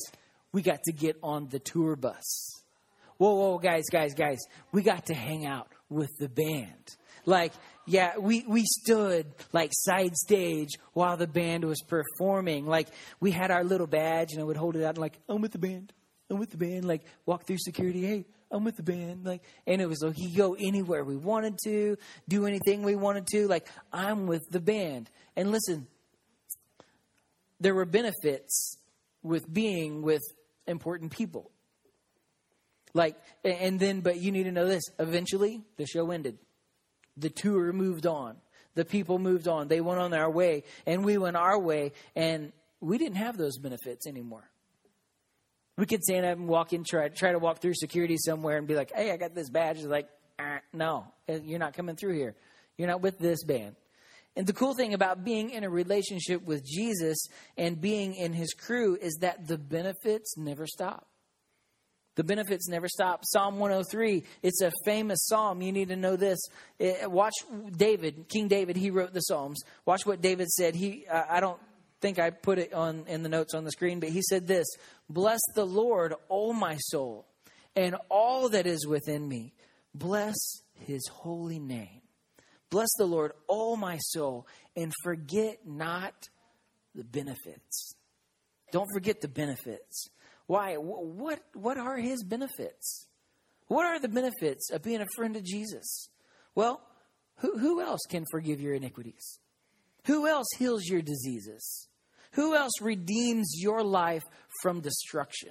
We 0.52 0.62
got 0.62 0.84
to 0.84 0.92
get 0.92 1.18
on 1.22 1.48
the 1.50 1.58
tour 1.58 1.96
bus. 1.96 2.53
Whoa, 3.18 3.34
whoa, 3.34 3.58
guys, 3.58 3.84
guys, 3.90 4.14
guys. 4.14 4.38
We 4.72 4.82
got 4.82 5.06
to 5.06 5.14
hang 5.14 5.46
out 5.46 5.68
with 5.88 6.10
the 6.18 6.28
band. 6.28 6.96
Like, 7.26 7.52
yeah, 7.86 8.18
we, 8.18 8.44
we 8.46 8.64
stood 8.64 9.26
like 9.52 9.70
side 9.72 10.14
stage 10.16 10.70
while 10.92 11.16
the 11.16 11.26
band 11.26 11.64
was 11.64 11.80
performing. 11.82 12.66
Like, 12.66 12.88
we 13.20 13.30
had 13.30 13.50
our 13.50 13.64
little 13.64 13.86
badge 13.86 14.32
and 14.32 14.40
I 14.40 14.44
would 14.44 14.56
hold 14.56 14.76
it 14.76 14.84
out 14.84 14.90
and 14.90 14.98
like, 14.98 15.18
I'm 15.28 15.40
with 15.40 15.52
the 15.52 15.58
band. 15.58 15.92
I'm 16.30 16.38
with 16.38 16.50
the 16.50 16.56
band. 16.56 16.84
Like, 16.84 17.02
walk 17.26 17.46
through 17.46 17.58
security. 17.58 18.04
Hey, 18.04 18.26
I'm 18.50 18.64
with 18.64 18.76
the 18.76 18.82
band. 18.82 19.24
Like, 19.24 19.42
and 19.66 19.80
it 19.80 19.88
was 19.88 20.02
like 20.02 20.16
he 20.16 20.34
go 20.34 20.54
anywhere 20.54 21.04
we 21.04 21.16
wanted 21.16 21.58
to, 21.64 21.96
do 22.28 22.46
anything 22.46 22.82
we 22.82 22.96
wanted 22.96 23.26
to. 23.28 23.46
Like, 23.46 23.68
I'm 23.92 24.26
with 24.26 24.48
the 24.50 24.60
band. 24.60 25.10
And 25.36 25.50
listen, 25.50 25.86
there 27.60 27.74
were 27.74 27.86
benefits 27.86 28.78
with 29.22 29.50
being 29.52 30.02
with 30.02 30.22
important 30.66 31.12
people. 31.12 31.50
Like, 32.94 33.16
and 33.44 33.78
then, 33.80 34.00
but 34.00 34.20
you 34.20 34.30
need 34.30 34.44
to 34.44 34.52
know 34.52 34.66
this. 34.66 34.84
Eventually, 34.98 35.62
the 35.76 35.86
show 35.86 36.10
ended. 36.12 36.38
The 37.16 37.28
tour 37.28 37.72
moved 37.72 38.06
on. 38.06 38.36
The 38.74 38.84
people 38.84 39.18
moved 39.18 39.48
on. 39.48 39.68
They 39.68 39.80
went 39.80 40.00
on 40.00 40.10
their 40.10 40.30
way, 40.30 40.62
and 40.86 41.04
we 41.04 41.18
went 41.18 41.36
our 41.36 41.58
way, 41.58 41.92
and 42.14 42.52
we 42.80 42.98
didn't 42.98 43.16
have 43.16 43.36
those 43.36 43.58
benefits 43.58 44.06
anymore. 44.06 44.48
We 45.76 45.86
could 45.86 46.02
stand 46.02 46.24
up 46.24 46.38
and 46.38 46.46
walk 46.46 46.72
in, 46.72 46.84
try, 46.84 47.08
try 47.08 47.32
to 47.32 47.38
walk 47.38 47.60
through 47.60 47.74
security 47.74 48.16
somewhere 48.16 48.58
and 48.58 48.66
be 48.66 48.76
like, 48.76 48.92
hey, 48.94 49.10
I 49.10 49.16
got 49.16 49.34
this 49.34 49.50
badge. 49.50 49.78
It's 49.78 49.86
like, 49.86 50.08
ah, 50.38 50.60
no, 50.72 51.06
eh, 51.28 51.40
you're 51.44 51.58
not 51.58 51.74
coming 51.74 51.96
through 51.96 52.14
here. 52.14 52.36
You're 52.78 52.88
not 52.88 53.00
with 53.00 53.18
this 53.18 53.42
band. 53.42 53.74
And 54.36 54.46
the 54.46 54.52
cool 54.52 54.74
thing 54.74 54.94
about 54.94 55.24
being 55.24 55.50
in 55.50 55.64
a 55.64 55.70
relationship 55.70 56.44
with 56.44 56.64
Jesus 56.64 57.26
and 57.56 57.80
being 57.80 58.14
in 58.14 58.32
his 58.32 58.52
crew 58.52 58.96
is 59.00 59.18
that 59.20 59.46
the 59.46 59.58
benefits 59.58 60.36
never 60.36 60.66
stop. 60.66 61.08
The 62.16 62.24
benefits 62.24 62.68
never 62.68 62.88
stop. 62.88 63.22
Psalm 63.24 63.58
103, 63.58 64.22
it's 64.42 64.62
a 64.62 64.70
famous 64.84 65.26
psalm. 65.26 65.62
You 65.62 65.72
need 65.72 65.88
to 65.88 65.96
know 65.96 66.16
this. 66.16 66.38
Eh, 66.78 67.06
watch 67.06 67.34
David, 67.76 68.26
King 68.28 68.48
David, 68.48 68.76
he 68.76 68.90
wrote 68.90 69.12
the 69.12 69.20
Psalms. 69.20 69.62
Watch 69.84 70.06
what 70.06 70.20
David 70.20 70.48
said. 70.48 70.74
He, 70.74 71.06
I 71.08 71.40
don't 71.40 71.58
think 72.00 72.18
I 72.18 72.30
put 72.30 72.58
it 72.58 72.72
on 72.72 73.04
in 73.08 73.22
the 73.22 73.28
notes 73.28 73.54
on 73.54 73.64
the 73.64 73.72
screen, 73.72 73.98
but 73.98 74.10
he 74.10 74.22
said 74.22 74.46
this 74.46 74.66
Bless 75.08 75.40
the 75.54 75.64
Lord, 75.64 76.14
O 76.30 76.52
my 76.52 76.76
soul, 76.76 77.26
and 77.74 77.96
all 78.10 78.48
that 78.50 78.66
is 78.66 78.86
within 78.86 79.26
me. 79.28 79.52
Bless 79.94 80.34
his 80.74 81.06
holy 81.08 81.58
name. 81.58 82.02
Bless 82.70 82.88
the 82.98 83.06
Lord, 83.06 83.32
O 83.48 83.76
my 83.76 83.98
soul, 83.98 84.46
and 84.76 84.92
forget 85.02 85.66
not 85.66 86.28
the 86.94 87.04
benefits. 87.04 87.94
Don't 88.72 88.88
forget 88.92 89.20
the 89.20 89.28
benefits. 89.28 90.08
Why? 90.46 90.74
What, 90.76 91.40
what 91.54 91.78
are 91.78 91.96
his 91.96 92.22
benefits? 92.22 93.06
What 93.66 93.86
are 93.86 93.98
the 93.98 94.08
benefits 94.08 94.70
of 94.70 94.82
being 94.82 95.00
a 95.00 95.06
friend 95.16 95.36
of 95.36 95.44
Jesus? 95.44 96.08
Well, 96.54 96.80
who, 97.36 97.58
who 97.58 97.80
else 97.80 98.00
can 98.08 98.24
forgive 98.30 98.60
your 98.60 98.74
iniquities? 98.74 99.40
Who 100.06 100.26
else 100.26 100.46
heals 100.58 100.84
your 100.84 101.02
diseases? 101.02 101.88
Who 102.32 102.54
else 102.54 102.72
redeems 102.80 103.54
your 103.56 103.82
life 103.82 104.24
from 104.60 104.80
destruction? 104.80 105.50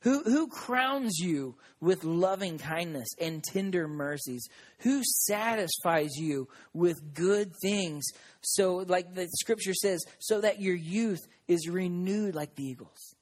Who, 0.00 0.22
who 0.22 0.46
crowns 0.48 1.18
you 1.18 1.56
with 1.80 2.04
loving 2.04 2.58
kindness 2.58 3.08
and 3.20 3.42
tender 3.42 3.88
mercies? 3.88 4.46
Who 4.80 5.02
satisfies 5.04 6.16
you 6.16 6.48
with 6.72 7.14
good 7.14 7.52
things? 7.60 8.04
So, 8.40 8.84
like 8.86 9.14
the 9.14 9.28
scripture 9.40 9.74
says, 9.74 10.04
so 10.18 10.42
that 10.42 10.60
your 10.60 10.76
youth 10.76 11.26
is 11.48 11.68
renewed 11.68 12.34
like 12.34 12.54
the 12.54 12.64
eagles. 12.64 13.15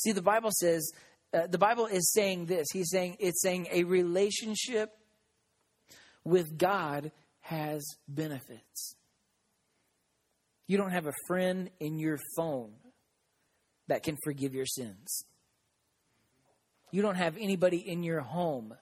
See, 0.00 0.12
the 0.12 0.22
Bible 0.22 0.50
says, 0.52 0.90
uh, 1.32 1.46
the 1.46 1.58
Bible 1.58 1.86
is 1.86 2.12
saying 2.12 2.46
this. 2.46 2.68
He's 2.72 2.90
saying, 2.90 3.16
it's 3.20 3.42
saying 3.42 3.68
a 3.70 3.84
relationship 3.84 4.90
with 6.24 6.56
God 6.56 7.12
has 7.40 7.84
benefits. 8.06 8.94
You 10.66 10.76
don't 10.76 10.90
have 10.90 11.06
a 11.06 11.14
friend 11.26 11.70
in 11.80 11.98
your 11.98 12.18
phone 12.36 12.72
that 13.88 14.02
can 14.02 14.16
forgive 14.22 14.54
your 14.54 14.66
sins. 14.66 15.24
You 16.90 17.02
don't 17.02 17.16
have 17.16 17.36
anybody 17.38 17.78
in 17.78 18.02
your 18.02 18.20
home 18.20 18.74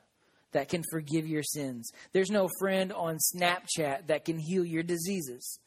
that 0.52 0.68
can 0.68 0.82
forgive 0.90 1.26
your 1.26 1.42
sins. 1.42 1.90
There's 2.12 2.30
no 2.30 2.48
friend 2.58 2.92
on 2.92 3.18
Snapchat 3.34 4.08
that 4.08 4.24
can 4.24 4.38
heal 4.38 4.64
your 4.64 4.82
diseases. 4.82 5.58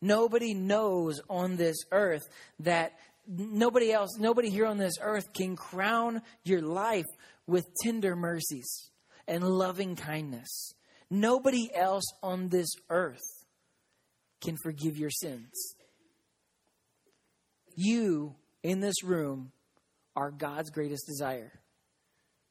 Nobody 0.00 0.54
knows 0.54 1.20
on 1.30 1.56
this 1.56 1.76
earth 1.90 2.22
that 2.60 2.92
nobody 3.26 3.92
else, 3.92 4.16
nobody 4.18 4.50
here 4.50 4.66
on 4.66 4.78
this 4.78 4.94
earth 5.00 5.32
can 5.32 5.56
crown 5.56 6.22
your 6.44 6.62
life 6.62 7.06
with 7.46 7.66
tender 7.82 8.16
mercies 8.16 8.90
and 9.26 9.44
loving 9.44 9.96
kindness. 9.96 10.74
Nobody 11.10 11.70
else 11.74 12.04
on 12.22 12.48
this 12.48 12.68
earth 12.90 13.22
can 14.42 14.56
forgive 14.62 14.98
your 14.98 15.10
sins. 15.10 15.76
You 17.76 18.34
in 18.62 18.80
this 18.80 19.02
room 19.02 19.52
are 20.16 20.30
God's 20.30 20.70
greatest 20.70 21.06
desire. 21.06 21.52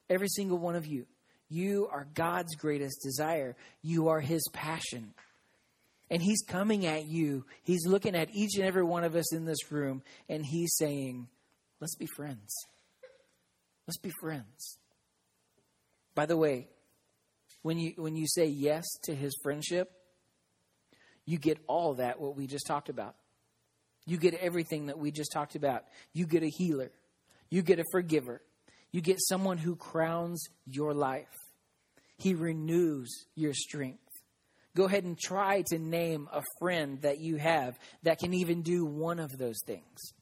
Every 0.10 0.28
single 0.28 0.58
one 0.58 0.76
of 0.76 0.86
you. 0.86 1.06
You 1.50 1.88
are 1.92 2.08
God's 2.14 2.56
greatest 2.56 3.02
desire. 3.04 3.56
You 3.82 4.10
are 4.10 4.20
His 4.20 4.44
passion. 4.54 5.14
And 6.14 6.22
He's 6.22 6.44
coming 6.44 6.86
at 6.86 7.08
you. 7.08 7.44
He's 7.64 7.88
looking 7.88 8.16
at 8.16 8.30
each 8.36 8.56
and 8.56 8.64
every 8.64 8.84
one 8.84 9.04
of 9.04 9.16
us 9.16 9.34
in 9.34 9.46
this 9.46 9.72
room, 9.72 10.04
and 10.30 10.46
He's 10.46 10.76
saying, 10.78 11.28
Let's 11.82 11.96
be 11.96 12.06
friends. 12.06 12.54
Let's 13.88 13.98
be 13.98 14.12
friends. 14.22 14.78
By 16.14 16.28
the 16.28 16.38
way, 16.38 16.68
when 17.64 17.80
you, 17.80 17.94
when 17.96 18.16
you 18.16 18.28
say 18.28 18.46
yes 18.46 18.86
to 19.06 19.16
His 19.16 19.36
friendship, 19.42 19.92
you 21.26 21.40
get 21.40 21.58
all 21.66 21.96
that, 21.96 22.20
what 22.20 22.38
we 22.38 22.46
just 22.46 22.68
talked 22.68 22.90
about. 22.90 23.16
You 24.06 24.18
get 24.18 24.36
everything 24.36 24.86
that 24.86 25.00
we 25.00 25.10
just 25.10 25.32
talked 25.34 25.56
about. 25.56 25.84
You 26.14 26.28
get 26.28 26.44
a 26.44 26.50
healer, 26.50 26.92
you 27.50 27.64
get 27.64 27.80
a 27.80 27.86
forgiver, 27.92 28.44
you 28.92 29.02
get 29.02 29.18
someone 29.20 29.58
who 29.58 29.76
crowns 29.76 30.44
your 30.68 30.94
life. 30.94 31.26
He 32.20 32.36
renews 32.36 33.10
your 33.34 33.56
strength. 33.56 34.03
Go 34.76 34.86
ahead 34.86 35.04
and 35.04 35.18
try 35.18 35.64
to 35.68 35.78
name 35.78 36.28
a 36.32 36.42
friend 36.60 37.02
that 37.02 37.20
you 37.20 37.36
have 37.38 37.78
that 38.02 38.20
can 38.20 38.34
even 38.34 38.64
do 38.64 38.86
one 38.86 39.20
of 39.20 39.38
those 39.38 39.62
things. 39.66 40.14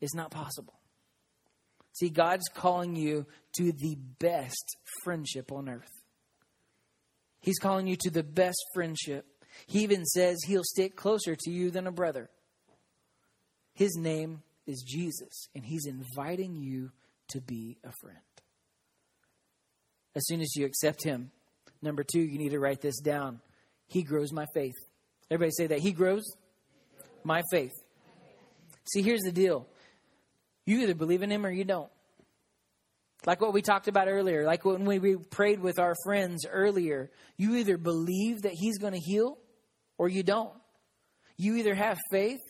It's 0.00 0.14
not 0.14 0.30
possible. 0.30 0.74
See, 1.92 2.08
God's 2.08 2.48
calling 2.54 2.96
you 2.96 3.26
to 3.56 3.72
the 3.72 3.96
best 4.18 4.76
friendship 5.04 5.52
on 5.52 5.68
earth. 5.68 5.92
He's 7.40 7.58
calling 7.58 7.86
you 7.86 7.96
to 8.00 8.10
the 8.10 8.22
best 8.22 8.58
friendship. 8.74 9.26
He 9.66 9.80
even 9.82 10.04
says 10.04 10.38
he'll 10.46 10.64
stick 10.64 10.96
closer 10.96 11.36
to 11.36 11.50
you 11.50 11.70
than 11.70 11.86
a 11.86 11.92
brother. 11.92 12.30
His 13.74 13.96
name 13.96 14.42
is 14.66 14.82
Jesus, 14.86 15.48
and 15.54 15.64
he's 15.64 15.86
inviting 15.86 16.56
you 16.56 16.90
to 17.28 17.40
be 17.40 17.78
a 17.84 17.92
friend. 18.00 18.18
As 20.14 20.26
soon 20.26 20.40
as 20.40 20.54
you 20.56 20.66
accept 20.66 21.04
him, 21.04 21.30
number 21.82 22.04
two, 22.04 22.20
you 22.20 22.38
need 22.38 22.50
to 22.50 22.60
write 22.60 22.80
this 22.80 23.00
down. 23.00 23.40
He 23.88 24.02
grows 24.02 24.32
my 24.32 24.46
faith. 24.54 24.74
Everybody 25.30 25.52
say 25.56 25.66
that. 25.68 25.80
He 25.80 25.92
grows 25.92 26.24
my 27.24 27.42
faith. 27.50 27.72
See, 28.92 29.02
here's 29.02 29.22
the 29.22 29.32
deal 29.32 29.66
you 30.64 30.80
either 30.80 30.94
believe 30.94 31.22
in 31.22 31.30
him 31.30 31.44
or 31.44 31.50
you 31.50 31.64
don't. 31.64 31.90
Like 33.24 33.40
what 33.40 33.52
we 33.52 33.62
talked 33.62 33.86
about 33.86 34.08
earlier, 34.08 34.44
like 34.44 34.64
when 34.64 34.84
we 34.84 35.16
prayed 35.16 35.60
with 35.60 35.78
our 35.78 35.94
friends 36.04 36.44
earlier, 36.48 37.10
you 37.36 37.56
either 37.56 37.76
believe 37.76 38.42
that 38.42 38.52
he's 38.52 38.78
going 38.78 38.94
to 38.94 38.98
heal 38.98 39.38
or 39.96 40.08
you 40.08 40.22
don't. 40.22 40.52
You 41.36 41.56
either 41.56 41.74
have 41.74 41.98
faith 42.10 42.40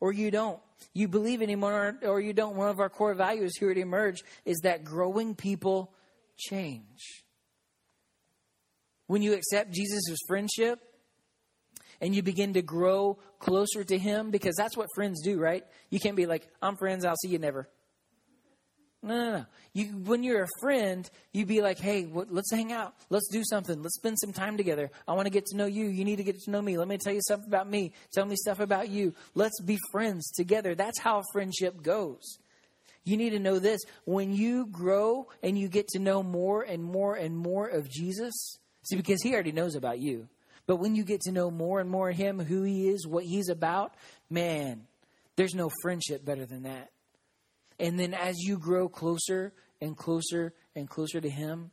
or 0.00 0.12
you 0.12 0.30
don't. 0.30 0.60
You 0.92 1.08
believe 1.08 1.42
in 1.42 1.48
him 1.48 1.64
or 1.64 2.20
you 2.20 2.32
don't. 2.32 2.56
One 2.56 2.68
of 2.68 2.78
our 2.78 2.90
core 2.90 3.14
values 3.14 3.52
here 3.58 3.70
at 3.70 3.78
Emerge 3.78 4.22
is 4.44 4.58
that 4.64 4.84
growing 4.84 5.34
people 5.34 5.92
change. 6.36 7.24
When 9.08 9.22
you 9.22 9.32
accept 9.32 9.72
Jesus' 9.72 10.16
friendship 10.28 10.78
and 12.00 12.14
you 12.14 12.22
begin 12.22 12.52
to 12.52 12.62
grow 12.62 13.18
closer 13.40 13.82
to 13.82 13.98
him, 13.98 14.30
because 14.30 14.54
that's 14.56 14.76
what 14.76 14.86
friends 14.94 15.20
do, 15.24 15.40
right? 15.40 15.64
You 15.90 15.98
can't 15.98 16.16
be 16.16 16.26
like, 16.26 16.46
I'm 16.62 16.76
friends, 16.76 17.04
I'll 17.04 17.16
see 17.16 17.28
you 17.28 17.38
never. 17.38 17.68
No, 19.02 19.14
no, 19.14 19.38
no. 19.38 19.46
You, 19.72 19.86
when 19.86 20.22
you're 20.24 20.42
a 20.42 20.48
friend, 20.60 21.08
you'd 21.32 21.48
be 21.48 21.60
like, 21.60 21.78
hey, 21.78 22.04
what, 22.04 22.32
let's 22.32 22.50
hang 22.50 22.72
out. 22.72 22.94
Let's 23.10 23.28
do 23.28 23.42
something. 23.44 23.80
Let's 23.80 23.96
spend 23.96 24.18
some 24.18 24.32
time 24.32 24.56
together. 24.56 24.90
I 25.06 25.12
want 25.12 25.26
to 25.26 25.30
get 25.30 25.46
to 25.46 25.56
know 25.56 25.66
you. 25.66 25.86
You 25.86 26.04
need 26.04 26.16
to 26.16 26.24
get 26.24 26.38
to 26.40 26.50
know 26.50 26.60
me. 26.60 26.76
Let 26.76 26.88
me 26.88 26.98
tell 26.98 27.12
you 27.12 27.20
something 27.22 27.48
about 27.48 27.68
me. 27.68 27.92
Tell 28.12 28.26
me 28.26 28.34
stuff 28.36 28.60
about 28.60 28.88
you. 28.88 29.14
Let's 29.34 29.60
be 29.60 29.78
friends 29.92 30.30
together. 30.32 30.74
That's 30.74 30.98
how 30.98 31.22
friendship 31.32 31.82
goes. 31.82 32.38
You 33.04 33.16
need 33.16 33.30
to 33.30 33.38
know 33.38 33.58
this. 33.58 33.80
When 34.04 34.34
you 34.34 34.66
grow 34.66 35.28
and 35.42 35.58
you 35.58 35.68
get 35.68 35.88
to 35.88 35.98
know 35.98 36.22
more 36.22 36.62
and 36.62 36.82
more 36.82 37.14
and 37.14 37.36
more 37.36 37.68
of 37.68 37.88
Jesus, 37.88 38.58
see, 38.88 38.96
because 38.96 39.22
he 39.22 39.34
already 39.34 39.52
knows 39.52 39.74
about 39.74 40.00
you. 40.00 40.28
But 40.66 40.76
when 40.76 40.94
you 40.94 41.04
get 41.04 41.22
to 41.22 41.32
know 41.32 41.50
more 41.50 41.80
and 41.80 41.88
more 41.88 42.10
of 42.10 42.16
him, 42.16 42.38
who 42.38 42.62
he 42.62 42.88
is, 42.88 43.06
what 43.06 43.24
he's 43.24 43.48
about, 43.48 43.94
man, 44.28 44.86
there's 45.36 45.54
no 45.54 45.70
friendship 45.82 46.24
better 46.24 46.44
than 46.44 46.64
that. 46.64 46.90
And 47.78 47.98
then 47.98 48.14
as 48.14 48.36
you 48.38 48.58
grow 48.58 48.88
closer 48.88 49.52
and 49.80 49.96
closer 49.96 50.52
and 50.74 50.88
closer 50.88 51.20
to 51.20 51.30
Him, 51.30 51.70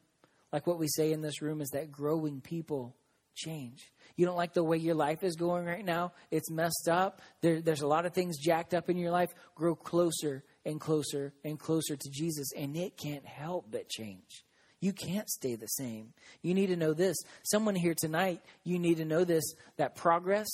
like 0.53 0.67
what 0.67 0.79
we 0.79 0.87
say 0.87 1.11
in 1.11 1.21
this 1.21 1.41
room 1.41 1.61
is 1.61 1.69
that 1.73 1.91
growing 1.91 2.41
people 2.41 2.95
change. 3.35 3.91
You 4.15 4.25
don't 4.25 4.37
like 4.37 4.53
the 4.53 4.63
way 4.63 4.77
your 4.77 4.95
life 4.95 5.23
is 5.23 5.35
going 5.35 5.65
right 5.65 5.83
now, 5.83 6.13
it's 6.31 6.49
messed 6.49 6.87
up. 6.89 7.21
There, 7.41 7.61
there's 7.61 7.81
a 7.81 7.87
lot 7.87 8.05
of 8.05 8.13
things 8.13 8.37
jacked 8.37 8.73
up 8.73 8.89
in 8.89 8.97
your 8.97 9.11
life. 9.11 9.33
Grow 9.55 9.75
closer 9.75 10.43
and 10.63 10.79
closer 10.79 11.33
and 11.43 11.59
closer 11.59 11.95
to 11.95 12.09
Jesus, 12.11 12.51
and 12.55 12.77
it 12.77 12.97
can't 12.97 13.25
help 13.25 13.65
but 13.71 13.89
change. 13.89 14.44
You 14.85 14.93
can't 14.93 15.27
stay 15.27 15.55
the 15.55 15.65
same. 15.65 16.13
You 16.43 16.53
need 16.53 16.67
to 16.67 16.75
know 16.75 16.93
this. 16.93 17.17
Someone 17.41 17.73
here 17.73 17.95
tonight, 17.95 18.39
you 18.63 18.77
need 18.77 18.97
to 18.97 19.05
know 19.05 19.23
this 19.23 19.43
that 19.77 19.95
progress 19.95 20.45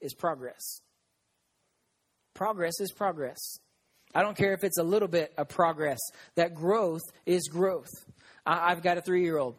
is 0.00 0.12
progress. 0.12 0.80
Progress 2.34 2.80
is 2.80 2.90
progress. 2.90 3.38
I 4.12 4.22
don't 4.22 4.36
care 4.36 4.54
if 4.54 4.64
it's 4.64 4.78
a 4.78 4.82
little 4.82 5.06
bit 5.06 5.32
of 5.38 5.48
progress. 5.48 6.00
That 6.34 6.52
growth 6.52 7.02
is 7.26 7.46
growth. 7.46 7.86
I, 8.44 8.70
have 8.70 8.82
got 8.82 8.98
a 8.98 9.02
three 9.02 9.22
year 9.22 9.38
old, 9.38 9.54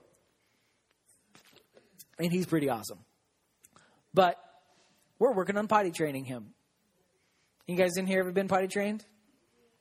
and 2.19 2.33
he's 2.33 2.45
pretty 2.45 2.67
awesome. 2.67 2.99
But 4.13 4.35
we're 5.19 5.31
working 5.31 5.55
on 5.55 5.69
potty 5.69 5.91
training 5.91 6.25
him. 6.25 6.47
You 7.65 7.77
guys 7.77 7.95
in 7.95 8.07
here 8.07 8.19
ever 8.19 8.33
been 8.33 8.49
potty 8.49 8.67
trained? 8.67 9.05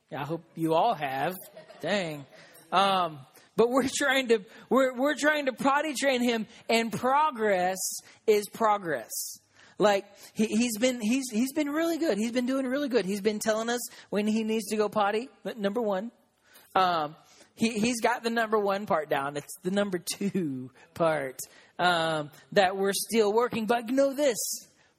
Yeah, 0.09 0.21
I 0.21 0.23
hope 0.23 0.45
you 0.55 0.73
all 0.73 0.93
have. 0.93 1.35
Dang. 1.81 2.25
Um, 2.71 3.19
but 3.55 3.69
we're 3.69 3.89
trying 3.93 4.29
to 4.29 4.39
we're 4.69 4.95
we're 4.97 5.15
trying 5.15 5.45
to 5.45 5.53
potty 5.53 5.93
train 5.93 6.21
him, 6.21 6.47
and 6.69 6.91
progress 6.91 7.77
is 8.27 8.47
progress. 8.49 9.09
Like 9.77 10.05
he, 10.33 10.45
he's 10.45 10.77
been 10.77 11.01
he's 11.01 11.25
he's 11.31 11.53
been 11.53 11.69
really 11.69 11.97
good. 11.97 12.17
He's 12.17 12.31
been 12.31 12.45
doing 12.45 12.65
really 12.65 12.89
good. 12.89 13.05
He's 13.05 13.21
been 13.21 13.39
telling 13.39 13.69
us 13.69 13.81
when 14.09 14.27
he 14.27 14.43
needs 14.43 14.67
to 14.67 14.77
go 14.77 14.89
potty. 14.89 15.29
Number 15.57 15.81
one, 15.81 16.11
um, 16.75 17.15
he 17.55 17.79
he's 17.79 17.99
got 17.99 18.23
the 18.23 18.29
number 18.29 18.59
one 18.59 18.85
part 18.85 19.09
down. 19.09 19.37
It's 19.37 19.57
the 19.63 19.71
number 19.71 19.97
two 19.97 20.71
part 20.93 21.39
um, 21.79 22.29
that 22.51 22.77
we're 22.77 22.93
still 22.93 23.33
working. 23.33 23.65
But 23.65 23.89
know 23.89 24.13
this: 24.13 24.37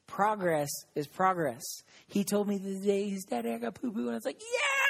progress 0.06 0.70
is 0.94 1.06
progress. 1.06 1.62
He 2.08 2.24
told 2.24 2.48
me 2.48 2.58
the 2.58 2.78
day 2.78 3.08
his 3.08 3.24
dad 3.24 3.46
I 3.46 3.58
got 3.58 3.74
poo 3.74 3.90
poo, 3.92 4.00
and 4.00 4.10
I 4.10 4.14
was 4.14 4.24
like, 4.24 4.40
yeah. 4.40 4.81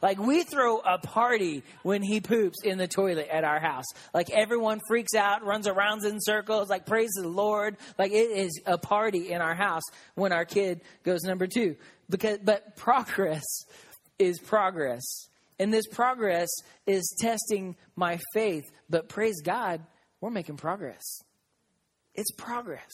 Like 0.00 0.18
we 0.18 0.42
throw 0.42 0.78
a 0.78 0.98
party 0.98 1.62
when 1.82 2.02
he 2.02 2.20
poops 2.20 2.58
in 2.64 2.78
the 2.78 2.88
toilet 2.88 3.28
at 3.30 3.44
our 3.44 3.60
house. 3.60 3.84
Like 4.14 4.30
everyone 4.30 4.80
freaks 4.88 5.14
out, 5.14 5.44
runs 5.44 5.66
around 5.66 6.04
in 6.04 6.20
circles, 6.20 6.68
like 6.68 6.86
praise 6.86 7.10
the 7.14 7.28
Lord. 7.28 7.76
Like 7.98 8.12
it 8.12 8.30
is 8.30 8.60
a 8.66 8.78
party 8.78 9.32
in 9.32 9.40
our 9.40 9.54
house 9.54 9.82
when 10.14 10.32
our 10.32 10.44
kid 10.44 10.80
goes 11.02 11.22
number 11.22 11.46
two. 11.46 11.76
Because, 12.08 12.38
but 12.42 12.76
progress 12.76 13.44
is 14.18 14.38
progress. 14.38 15.02
And 15.58 15.72
this 15.72 15.86
progress 15.86 16.48
is 16.86 17.14
testing 17.20 17.76
my 17.96 18.18
faith. 18.34 18.64
But 18.90 19.08
praise 19.08 19.40
God, 19.42 19.80
we're 20.20 20.30
making 20.30 20.56
progress. 20.56 21.02
It's 22.14 22.30
progress. 22.32 22.92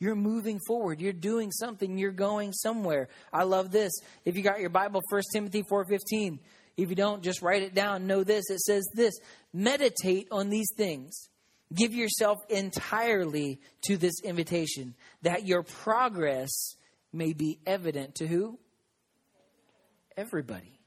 You're 0.00 0.16
moving 0.16 0.58
forward. 0.66 1.00
You're 1.00 1.12
doing 1.12 1.50
something. 1.50 1.96
You're 1.96 2.12
going 2.12 2.52
somewhere. 2.52 3.08
I 3.32 3.44
love 3.44 3.70
this. 3.70 3.92
If 4.24 4.36
you 4.36 4.42
got 4.42 4.60
your 4.60 4.70
Bible, 4.70 5.00
1 5.08 5.22
Timothy 5.32 5.62
4.15, 5.62 6.38
If 6.76 6.90
you 6.90 6.96
don't, 6.96 7.22
just 7.22 7.42
write 7.42 7.62
it 7.62 7.74
down. 7.74 8.06
Know 8.06 8.24
this. 8.24 8.50
It 8.50 8.60
says 8.60 8.84
this 8.94 9.14
meditate 9.52 10.28
on 10.30 10.50
these 10.50 10.68
things. 10.76 11.28
Give 11.72 11.94
yourself 11.94 12.38
entirely 12.50 13.60
to 13.86 13.96
this 13.96 14.20
invitation 14.22 14.94
that 15.22 15.46
your 15.46 15.62
progress 15.62 16.76
may 17.12 17.32
be 17.32 17.58
evident 17.66 18.16
to 18.16 18.26
who? 18.26 18.58
Everybody. 20.16 20.80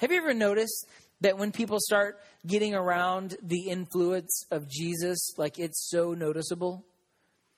Have 0.00 0.10
you 0.10 0.18
ever 0.18 0.34
noticed 0.34 0.86
that 1.20 1.38
when 1.38 1.52
people 1.52 1.78
start 1.80 2.20
getting 2.46 2.74
around 2.74 3.36
the 3.42 3.68
influence 3.68 4.44
of 4.50 4.68
Jesus, 4.68 5.34
like 5.38 5.58
it's 5.58 5.88
so 5.88 6.12
noticeable? 6.12 6.84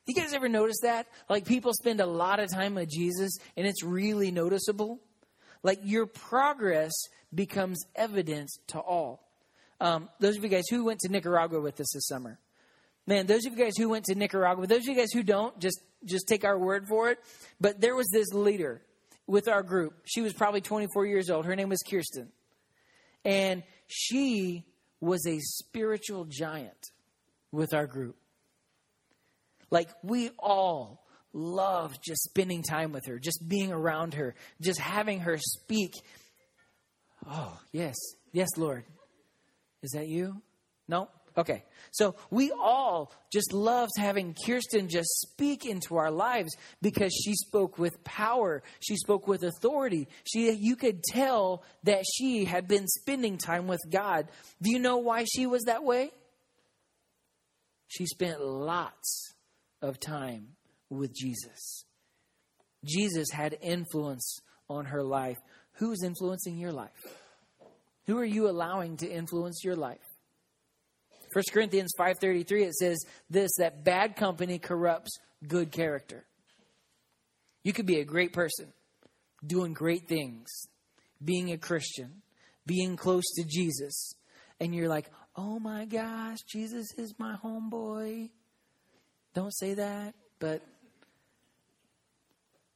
You 0.06 0.14
guys 0.14 0.32
ever 0.32 0.48
notice 0.48 0.78
that? 0.82 1.08
Like 1.28 1.44
people 1.44 1.72
spend 1.72 2.00
a 2.00 2.06
lot 2.06 2.38
of 2.38 2.50
time 2.50 2.76
with 2.76 2.88
Jesus 2.88 3.38
and 3.56 3.66
it's 3.66 3.82
really 3.82 4.30
noticeable. 4.30 5.00
Like 5.62 5.80
your 5.82 6.06
progress 6.06 6.92
becomes 7.34 7.84
evidence 7.96 8.56
to 8.68 8.78
all. 8.78 9.26
Um, 9.80 10.08
those 10.20 10.36
of 10.36 10.44
you 10.44 10.48
guys 10.48 10.68
who 10.70 10.84
went 10.84 11.00
to 11.00 11.08
Nicaragua 11.08 11.60
with 11.60 11.80
us 11.80 11.92
this 11.92 12.06
summer, 12.06 12.38
man, 13.06 13.26
those 13.26 13.46
of 13.46 13.52
you 13.52 13.64
guys 13.64 13.76
who 13.76 13.88
went 13.88 14.04
to 14.06 14.14
Nicaragua, 14.14 14.66
those 14.66 14.80
of 14.80 14.86
you 14.86 14.94
guys 14.94 15.12
who 15.12 15.24
don't, 15.24 15.58
just 15.58 15.80
just 16.04 16.28
take 16.28 16.44
our 16.44 16.58
word 16.58 16.86
for 16.88 17.10
it. 17.10 17.18
But 17.60 17.80
there 17.80 17.96
was 17.96 18.08
this 18.12 18.32
leader 18.32 18.82
with 19.26 19.48
our 19.48 19.62
group. 19.62 19.94
She 20.04 20.20
was 20.20 20.32
probably 20.32 20.60
24 20.60 21.04
years 21.06 21.30
old. 21.30 21.46
Her 21.46 21.56
name 21.56 21.68
was 21.68 21.82
Kirsten, 21.82 22.30
and 23.24 23.64
she 23.88 24.64
was 25.00 25.26
a 25.26 25.40
spiritual 25.40 26.26
giant 26.26 26.92
with 27.50 27.74
our 27.74 27.86
group. 27.86 28.16
Like 29.70 29.88
we 30.02 30.30
all 30.38 31.06
loved 31.32 31.98
just 32.02 32.22
spending 32.24 32.62
time 32.62 32.92
with 32.92 33.06
her, 33.06 33.18
just 33.18 33.46
being 33.46 33.72
around 33.72 34.14
her, 34.14 34.34
just 34.60 34.80
having 34.80 35.20
her 35.20 35.38
speak. 35.38 35.92
Oh, 37.28 37.58
yes. 37.72 37.94
Yes, 38.32 38.48
Lord. 38.56 38.84
Is 39.82 39.92
that 39.92 40.08
you? 40.08 40.40
No? 40.88 41.08
Okay. 41.36 41.64
So 41.90 42.14
we 42.30 42.50
all 42.50 43.12
just 43.30 43.52
loved 43.52 43.92
having 43.98 44.34
Kirsten 44.46 44.88
just 44.88 45.08
speak 45.20 45.66
into 45.66 45.96
our 45.96 46.10
lives 46.10 46.56
because 46.80 47.12
she 47.12 47.34
spoke 47.34 47.78
with 47.78 48.02
power. 48.04 48.62
She 48.80 48.96
spoke 48.96 49.28
with 49.28 49.42
authority. 49.42 50.08
She 50.24 50.50
you 50.50 50.76
could 50.76 51.02
tell 51.02 51.62
that 51.84 52.04
she 52.10 52.46
had 52.46 52.66
been 52.66 52.86
spending 52.86 53.36
time 53.36 53.66
with 53.66 53.80
God. 53.90 54.28
Do 54.62 54.70
you 54.70 54.78
know 54.78 54.98
why 54.98 55.24
she 55.24 55.46
was 55.46 55.64
that 55.64 55.84
way? 55.84 56.10
She 57.88 58.06
spent 58.06 58.40
lots 58.40 59.34
of 59.86 60.00
time 60.00 60.48
with 60.90 61.14
Jesus. 61.14 61.84
Jesus 62.84 63.28
had 63.32 63.56
influence 63.62 64.40
on 64.68 64.86
her 64.86 65.02
life. 65.02 65.38
Who's 65.74 66.02
influencing 66.02 66.58
your 66.58 66.72
life? 66.72 66.90
Who 68.06 68.18
are 68.18 68.24
you 68.24 68.48
allowing 68.48 68.96
to 68.98 69.10
influence 69.10 69.62
your 69.64 69.76
life? 69.76 69.98
1 71.32 71.44
Corinthians 71.52 71.92
5:33 71.98 72.64
it 72.64 72.74
says 72.74 73.04
this 73.28 73.50
that 73.58 73.84
bad 73.84 74.16
company 74.16 74.58
corrupts 74.58 75.10
good 75.46 75.70
character. 75.72 76.24
You 77.62 77.72
could 77.72 77.86
be 77.86 78.00
a 78.00 78.04
great 78.04 78.32
person, 78.32 78.72
doing 79.44 79.72
great 79.72 80.08
things, 80.08 80.48
being 81.22 81.52
a 81.52 81.58
Christian, 81.58 82.22
being 82.64 82.96
close 82.96 83.24
to 83.34 83.44
Jesus, 83.44 84.14
and 84.60 84.74
you're 84.74 84.88
like, 84.88 85.10
"Oh 85.34 85.58
my 85.58 85.84
gosh, 85.84 86.38
Jesus 86.46 86.86
is 86.96 87.18
my 87.18 87.36
homeboy." 87.42 88.30
Don't 89.36 89.54
say 89.54 89.74
that, 89.74 90.14
but 90.38 90.62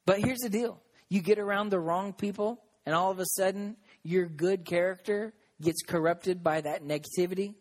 but 0.04 0.18
here's 0.18 0.40
the 0.40 0.50
deal. 0.50 0.78
You 1.08 1.22
get 1.22 1.38
around 1.38 1.70
the 1.70 1.80
wrong 1.80 2.12
people 2.12 2.60
and 2.84 2.94
all 2.94 3.10
of 3.10 3.18
a 3.18 3.24
sudden 3.24 3.78
your 4.02 4.26
good 4.26 4.66
character 4.66 5.32
gets 5.62 5.80
corrupted 5.80 6.44
by 6.44 6.60
that 6.60 6.84
negativity, 6.84 7.54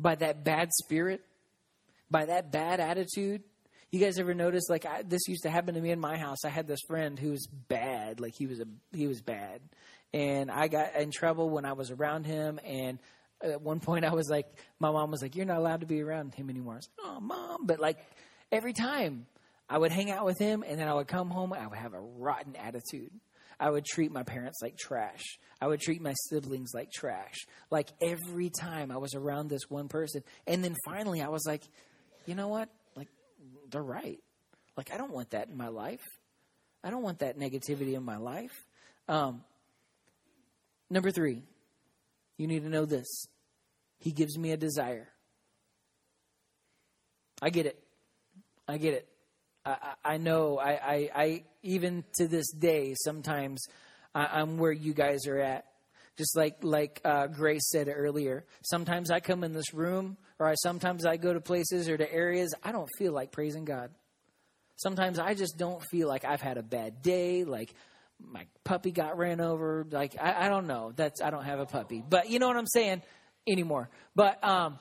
by 0.00 0.16
that 0.16 0.42
bad 0.42 0.72
spirit, 0.72 1.20
by 2.10 2.24
that 2.24 2.50
bad 2.50 2.80
attitude. 2.80 3.44
You 3.92 4.00
guys 4.00 4.18
ever 4.18 4.34
notice 4.34 4.68
like 4.68 4.84
I, 4.84 5.02
this 5.02 5.28
used 5.28 5.44
to 5.44 5.50
happen 5.50 5.76
to 5.76 5.80
me 5.80 5.92
in 5.92 6.00
my 6.00 6.18
house? 6.18 6.44
I 6.44 6.48
had 6.48 6.66
this 6.66 6.80
friend 6.88 7.16
who 7.16 7.30
was 7.30 7.46
bad, 7.46 8.18
like 8.18 8.34
he 8.34 8.48
was 8.48 8.58
a 8.58 8.66
he 8.92 9.06
was 9.06 9.22
bad, 9.22 9.60
and 10.12 10.50
I 10.50 10.66
got 10.66 10.96
in 10.96 11.12
trouble 11.12 11.50
when 11.50 11.64
I 11.64 11.74
was 11.74 11.92
around 11.92 12.26
him. 12.26 12.58
And 12.64 12.98
at 13.42 13.62
one 13.62 13.80
point 13.80 14.04
I 14.04 14.12
was 14.12 14.28
like, 14.28 14.46
my 14.78 14.90
mom 14.90 15.10
was 15.10 15.22
like, 15.22 15.36
"You're 15.36 15.46
not 15.46 15.58
allowed 15.58 15.80
to 15.80 15.86
be 15.86 16.02
around 16.02 16.34
him 16.34 16.50
anymore." 16.50 16.74
I 16.74 16.76
was 16.76 16.88
like, 16.98 17.06
"Oh, 17.06 17.20
mom!" 17.20 17.66
But 17.66 17.80
like 17.80 17.98
every 18.50 18.72
time 18.72 19.26
I 19.68 19.78
would 19.78 19.92
hang 19.92 20.10
out 20.10 20.24
with 20.24 20.38
him, 20.38 20.64
and 20.66 20.78
then 20.78 20.88
I 20.88 20.94
would 20.94 21.08
come 21.08 21.30
home, 21.30 21.52
I 21.52 21.66
would 21.66 21.78
have 21.78 21.94
a 21.94 22.00
rotten 22.00 22.56
attitude. 22.56 23.10
I 23.60 23.70
would 23.70 23.84
treat 23.84 24.12
my 24.12 24.22
parents 24.22 24.58
like 24.62 24.76
trash. 24.78 25.22
I 25.60 25.66
would 25.66 25.80
treat 25.80 26.00
my 26.00 26.14
siblings 26.28 26.70
like 26.74 26.92
trash. 26.92 27.34
Like 27.70 27.88
every 28.00 28.50
time 28.50 28.92
I 28.92 28.98
was 28.98 29.14
around 29.14 29.48
this 29.48 29.68
one 29.68 29.88
person, 29.88 30.22
and 30.46 30.62
then 30.62 30.76
finally 30.84 31.22
I 31.22 31.28
was 31.28 31.44
like, 31.46 31.62
you 32.26 32.34
know 32.34 32.48
what? 32.48 32.68
Like 32.94 33.08
they're 33.70 33.82
right. 33.82 34.20
Like 34.76 34.92
I 34.92 34.96
don't 34.96 35.12
want 35.12 35.30
that 35.30 35.48
in 35.48 35.56
my 35.56 35.68
life. 35.68 36.04
I 36.84 36.90
don't 36.90 37.02
want 37.02 37.18
that 37.18 37.38
negativity 37.38 37.94
in 37.94 38.04
my 38.04 38.16
life. 38.16 38.52
Um, 39.08 39.42
number 40.88 41.10
three, 41.10 41.42
you 42.38 42.46
need 42.46 42.62
to 42.62 42.70
know 42.70 42.86
this. 42.86 43.26
He 43.98 44.12
gives 44.12 44.38
me 44.38 44.52
a 44.52 44.56
desire. 44.56 45.08
I 47.42 47.50
get 47.50 47.66
it. 47.66 47.78
I 48.66 48.78
get 48.78 48.94
it. 48.94 49.08
I, 49.66 49.94
I 50.04 50.16
know. 50.16 50.58
I, 50.58 50.70
I, 50.70 51.10
I, 51.14 51.44
even 51.62 52.04
to 52.16 52.28
this 52.28 52.50
day, 52.52 52.94
sometimes 53.04 53.62
I, 54.14 54.40
am 54.40 54.58
where 54.58 54.72
you 54.72 54.94
guys 54.94 55.26
are 55.26 55.38
at. 55.38 55.64
Just 56.16 56.36
like 56.36 56.64
like 56.64 57.00
uh, 57.04 57.28
Grace 57.28 57.70
said 57.70 57.88
earlier, 57.88 58.44
sometimes 58.62 59.08
I 59.08 59.20
come 59.20 59.44
in 59.44 59.52
this 59.52 59.72
room, 59.72 60.16
or 60.40 60.48
I 60.48 60.54
sometimes 60.56 61.06
I 61.06 61.16
go 61.16 61.32
to 61.32 61.40
places 61.40 61.88
or 61.88 61.96
to 61.96 62.12
areas 62.12 62.52
I 62.64 62.72
don't 62.72 62.88
feel 62.98 63.12
like 63.12 63.30
praising 63.30 63.64
God. 63.64 63.90
Sometimes 64.74 65.20
I 65.20 65.34
just 65.34 65.58
don't 65.58 65.80
feel 65.92 66.08
like 66.08 66.24
I've 66.24 66.40
had 66.40 66.58
a 66.58 66.62
bad 66.62 67.02
day, 67.02 67.44
like 67.44 67.72
my 68.20 68.46
puppy 68.64 68.90
got 68.90 69.16
ran 69.16 69.40
over. 69.40 69.86
Like 69.90 70.16
I, 70.20 70.46
I 70.46 70.48
don't 70.48 70.66
know. 70.66 70.92
That's 70.94 71.20
I 71.20 71.30
don't 71.30 71.44
have 71.44 71.60
a 71.60 71.66
puppy, 71.66 72.02
but 72.08 72.30
you 72.30 72.38
know 72.38 72.48
what 72.48 72.56
I'm 72.56 72.66
saying 72.66 73.02
anymore. 73.46 73.88
But 74.14 74.42
um, 74.44 74.78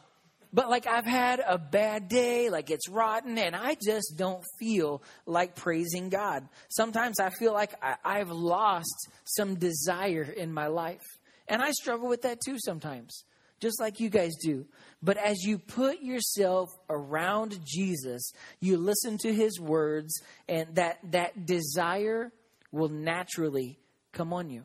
but 0.54 0.70
like 0.70 0.88
I've 0.88 1.06
had 1.06 1.40
a 1.40 1.58
bad 1.58 2.08
day, 2.08 2.50
like 2.50 2.70
it's 2.70 2.90
rotten, 2.90 3.38
and 3.38 3.56
I 3.56 3.76
just 3.76 4.16
don't 4.18 4.44
feel 4.60 5.04
like 5.26 5.56
praising 5.56 6.10
God. 6.10 6.48
Sometimes 6.70 7.20
I 7.20 7.30
feel 7.30 7.54
like 7.54 7.74
I, 7.82 8.20
have 8.20 8.32
lost 8.32 9.10
some 9.26 9.56
desire 9.56 10.24
in 10.24 10.54
my 10.54 10.68
life. 10.68 11.06
And 11.48 11.62
I 11.62 11.72
struggle 11.72 12.10
with 12.10 12.24
that 12.24 12.40
too 12.46 12.58
sometimes, 12.60 13.24
just 13.60 13.80
like 13.80 14.00
you 14.00 14.10
guys 14.10 14.34
do. 14.42 14.66
But 15.02 15.18
as 15.18 15.44
you 15.44 15.60
put 15.60 16.02
yourself 16.02 16.70
around 16.90 17.60
Jesus, 17.66 18.32
you 18.60 18.78
listen 18.78 19.18
to 19.20 19.34
his 19.34 19.60
words, 19.60 20.22
and 20.50 20.76
that, 20.76 20.98
that 21.12 21.46
desire 21.46 22.32
will 22.72 22.90
naturally 22.90 23.80
come 24.14 24.34
on 24.34 24.50
you. 24.50 24.64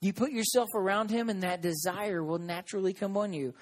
You 0.00 0.12
put 0.12 0.30
yourself 0.30 0.68
around 0.74 1.10
him, 1.10 1.28
and 1.28 1.42
that 1.42 1.62
desire 1.62 2.22
will 2.22 2.38
naturally 2.38 2.92
come 2.92 3.16
on 3.16 3.32
you. 3.32 3.54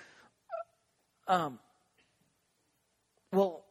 Um, 1.29 1.59
well, 3.33 3.65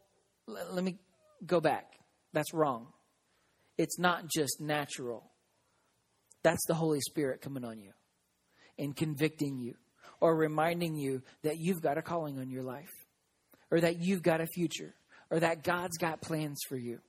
l- 0.47 0.67
let 0.71 0.83
me 0.83 0.97
go 1.45 1.59
back. 1.59 1.93
That's 2.31 2.53
wrong. 2.53 2.87
It's 3.77 3.99
not 3.99 4.27
just 4.27 4.61
natural. 4.61 5.31
That's 6.43 6.65
the 6.67 6.73
Holy 6.73 7.01
Spirit 7.01 7.41
coming 7.41 7.63
on 7.63 7.79
you 7.79 7.91
and 8.77 8.95
convicting 8.95 9.59
you 9.59 9.75
or 10.19 10.35
reminding 10.35 10.95
you 10.95 11.21
that 11.43 11.57
you've 11.57 11.81
got 11.81 11.97
a 11.97 12.01
calling 12.01 12.39
on 12.39 12.49
your 12.49 12.63
life 12.63 12.91
or 13.71 13.81
that 13.81 13.99
you've 13.99 14.23
got 14.23 14.41
a 14.41 14.47
future 14.47 14.93
or 15.29 15.39
that 15.39 15.63
God's 15.63 15.97
got 15.97 16.21
plans 16.21 16.59
for 16.67 16.77
you. 16.77 16.99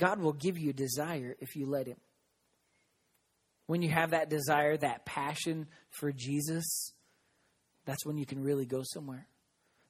God 0.00 0.18
will 0.18 0.32
give 0.32 0.58
you 0.58 0.72
desire 0.72 1.36
if 1.38 1.54
you 1.54 1.66
let 1.66 1.86
Him. 1.86 1.98
When 3.66 3.82
you 3.82 3.90
have 3.90 4.10
that 4.10 4.30
desire, 4.30 4.76
that 4.78 5.04
passion 5.04 5.68
for 5.90 6.10
Jesus, 6.10 6.92
that's 7.84 8.04
when 8.04 8.16
you 8.16 8.26
can 8.26 8.42
really 8.42 8.66
go 8.66 8.82
somewhere. 8.82 9.28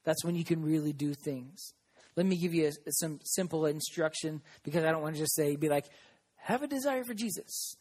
That's 0.04 0.24
when 0.24 0.34
you 0.34 0.44
can 0.44 0.62
really 0.62 0.92
do 0.92 1.14
things. 1.14 1.72
Let 2.16 2.26
me 2.26 2.36
give 2.36 2.52
you 2.52 2.66
a, 2.66 2.92
some 2.92 3.20
simple 3.22 3.66
instruction 3.66 4.42
because 4.64 4.84
I 4.84 4.90
don't 4.90 5.00
want 5.00 5.14
to 5.14 5.20
just 5.20 5.34
say, 5.34 5.56
be 5.56 5.68
like, 5.68 5.86
have 6.36 6.62
a 6.62 6.66
desire 6.66 7.04
for 7.04 7.14
Jesus. 7.14 7.76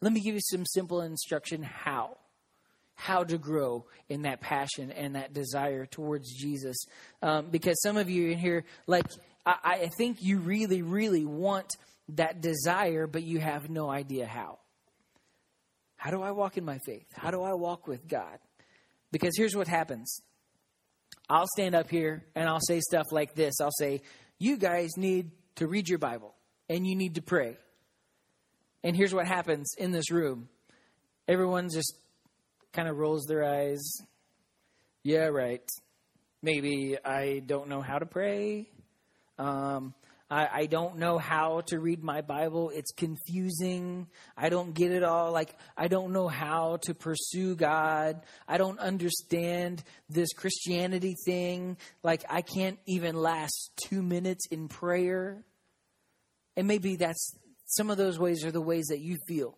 Let 0.00 0.12
me 0.12 0.20
give 0.20 0.34
you 0.34 0.40
some 0.42 0.64
simple 0.64 1.02
instruction 1.02 1.62
how. 1.62 2.16
How 2.94 3.24
to 3.24 3.38
grow 3.38 3.86
in 4.08 4.22
that 4.22 4.40
passion 4.40 4.92
and 4.92 5.16
that 5.16 5.34
desire 5.34 5.84
towards 5.84 6.32
Jesus. 6.32 6.76
Um, 7.22 7.48
because 7.50 7.82
some 7.82 7.96
of 7.96 8.08
you 8.08 8.30
in 8.30 8.38
here, 8.38 8.64
like, 8.86 9.06
I, 9.46 9.56
I 9.64 9.90
think 9.98 10.18
you 10.22 10.38
really, 10.38 10.82
really 10.82 11.24
want 11.24 11.76
that 12.10 12.40
desire, 12.40 13.06
but 13.06 13.22
you 13.22 13.40
have 13.40 13.70
no 13.70 13.90
idea 13.90 14.26
how. 14.26 14.58
How 15.96 16.10
do 16.10 16.22
I 16.22 16.32
walk 16.32 16.58
in 16.58 16.64
my 16.64 16.78
faith? 16.84 17.06
How 17.14 17.30
do 17.30 17.42
I 17.42 17.54
walk 17.54 17.86
with 17.86 18.06
God? 18.06 18.38
Because 19.10 19.34
here's 19.36 19.56
what 19.56 19.68
happens 19.68 20.20
I'll 21.28 21.46
stand 21.56 21.74
up 21.74 21.88
here 21.88 22.24
and 22.34 22.48
I'll 22.48 22.60
say 22.60 22.80
stuff 22.80 23.06
like 23.10 23.34
this 23.34 23.54
I'll 23.60 23.70
say, 23.78 24.02
You 24.38 24.56
guys 24.56 24.90
need 24.96 25.30
to 25.56 25.66
read 25.66 25.88
your 25.88 25.98
Bible 25.98 26.34
and 26.68 26.86
you 26.86 26.96
need 26.96 27.14
to 27.14 27.22
pray. 27.22 27.56
And 28.82 28.94
here's 28.94 29.14
what 29.14 29.26
happens 29.26 29.74
in 29.78 29.92
this 29.92 30.10
room 30.10 30.48
Everyone 31.26 31.70
just 31.72 31.96
kind 32.74 32.88
of 32.88 32.98
rolls 32.98 33.24
their 33.26 33.44
eyes. 33.44 33.82
Yeah, 35.02 35.26
right. 35.26 35.66
Maybe 36.42 36.98
I 37.02 37.40
don't 37.46 37.68
know 37.68 37.80
how 37.80 37.98
to 37.98 38.04
pray. 38.04 38.68
Um, 39.38 39.94
I, 40.30 40.48
I 40.52 40.66
don't 40.66 40.98
know 40.98 41.18
how 41.18 41.60
to 41.66 41.78
read 41.78 42.02
my 42.02 42.22
Bible. 42.22 42.70
It's 42.70 42.92
confusing. 42.92 44.08
I 44.36 44.48
don't 44.48 44.74
get 44.74 44.90
it 44.90 45.04
all. 45.04 45.32
Like, 45.32 45.54
I 45.76 45.88
don't 45.88 46.12
know 46.12 46.28
how 46.28 46.78
to 46.82 46.94
pursue 46.94 47.54
God. 47.54 48.22
I 48.48 48.56
don't 48.56 48.78
understand 48.78 49.84
this 50.08 50.32
Christianity 50.32 51.14
thing. 51.24 51.76
Like, 52.02 52.24
I 52.28 52.42
can't 52.42 52.78
even 52.86 53.16
last 53.16 53.70
two 53.86 54.02
minutes 54.02 54.46
in 54.50 54.68
prayer. 54.68 55.44
And 56.56 56.66
maybe 56.66 56.96
that's 56.96 57.36
some 57.66 57.90
of 57.90 57.96
those 57.96 58.18
ways 58.18 58.44
are 58.44 58.52
the 58.52 58.60
ways 58.60 58.86
that 58.86 59.00
you 59.00 59.18
feel. 59.28 59.56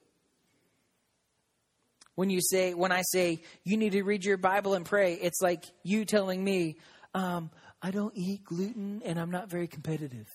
When 2.17 2.31
you 2.31 2.41
say, 2.41 2.75
when 2.75 2.93
I 2.93 3.03
say 3.03 3.43
you 3.63 3.77
need 3.77 3.93
to 3.93 4.03
read 4.03 4.25
your 4.25 4.39
Bible 4.39 4.75
and 4.75 4.85
pray, 4.85 5.15
it's 5.15 5.41
like 5.43 5.65
you 5.83 6.05
telling 6.05 6.43
me, 6.43 6.77
um, 7.15 7.51
I 7.83 7.91
don't 7.91 8.13
eat 8.17 8.45
gluten 8.45 9.03
and 9.05 9.19
I'm 9.19 9.31
not 9.31 9.51
very 9.51 9.69
competitive 9.69 10.29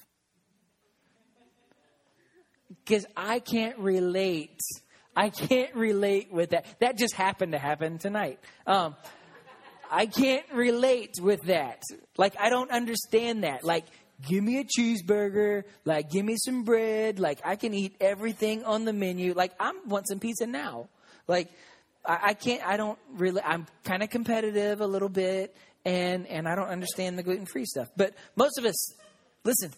because 2.86 3.06
I 3.16 3.40
can't 3.40 3.78
relate. 3.78 4.60
I 5.16 5.30
can't 5.30 5.74
relate 5.76 6.32
with 6.32 6.52
that. 6.52 6.66
That 6.80 6.98
just 6.98 7.16
happened 7.16 7.52
to 7.52 7.58
happen 7.58 7.98
tonight. 7.98 8.40
Um, 8.66 8.96
I 9.90 10.06
can't 10.06 10.46
relate 10.54 11.16
with 11.22 11.42
that. 11.44 11.82
Like, 12.18 12.36
I 12.40 12.50
don't 12.50 12.72
understand 12.72 13.44
that. 13.44 13.64
Like, 13.66 13.86
give 14.26 14.42
me 14.44 14.60
a 14.60 14.64
cheeseburger. 14.64 15.64
Like, 15.84 16.10
give 16.10 16.24
me 16.24 16.38
some 16.38 16.64
bread. 16.64 17.20
Like, 17.20 17.42
I 17.44 17.58
can 17.58 17.74
eat 17.74 17.98
everything 18.00 18.64
on 18.64 18.86
the 18.86 18.94
menu. 18.94 19.34
Like, 19.34 19.52
I 19.60 19.74
want 19.86 20.08
some 20.08 20.20
pizza 20.20 20.48
now. 20.48 20.88
Like, 21.28 21.50
I, 22.06 22.20
I 22.24 22.34
can't, 22.34 22.66
I 22.66 22.78
don't 22.78 22.98
really, 23.14 23.42
I'm 23.42 23.68
kind 23.84 24.02
of 24.02 24.10
competitive 24.10 24.80
a 24.80 24.88
little 24.88 25.10
bit 25.10 25.56
and, 25.86 26.28
and 26.28 26.48
I 26.48 26.56
don't 26.56 26.70
understand 26.70 27.18
the 27.18 27.24
gluten 27.24 27.46
free 27.46 27.66
stuff. 27.66 27.90
But 27.96 28.14
most 28.36 28.58
of 28.58 28.66
us, 28.66 28.94
listen, 29.44 29.72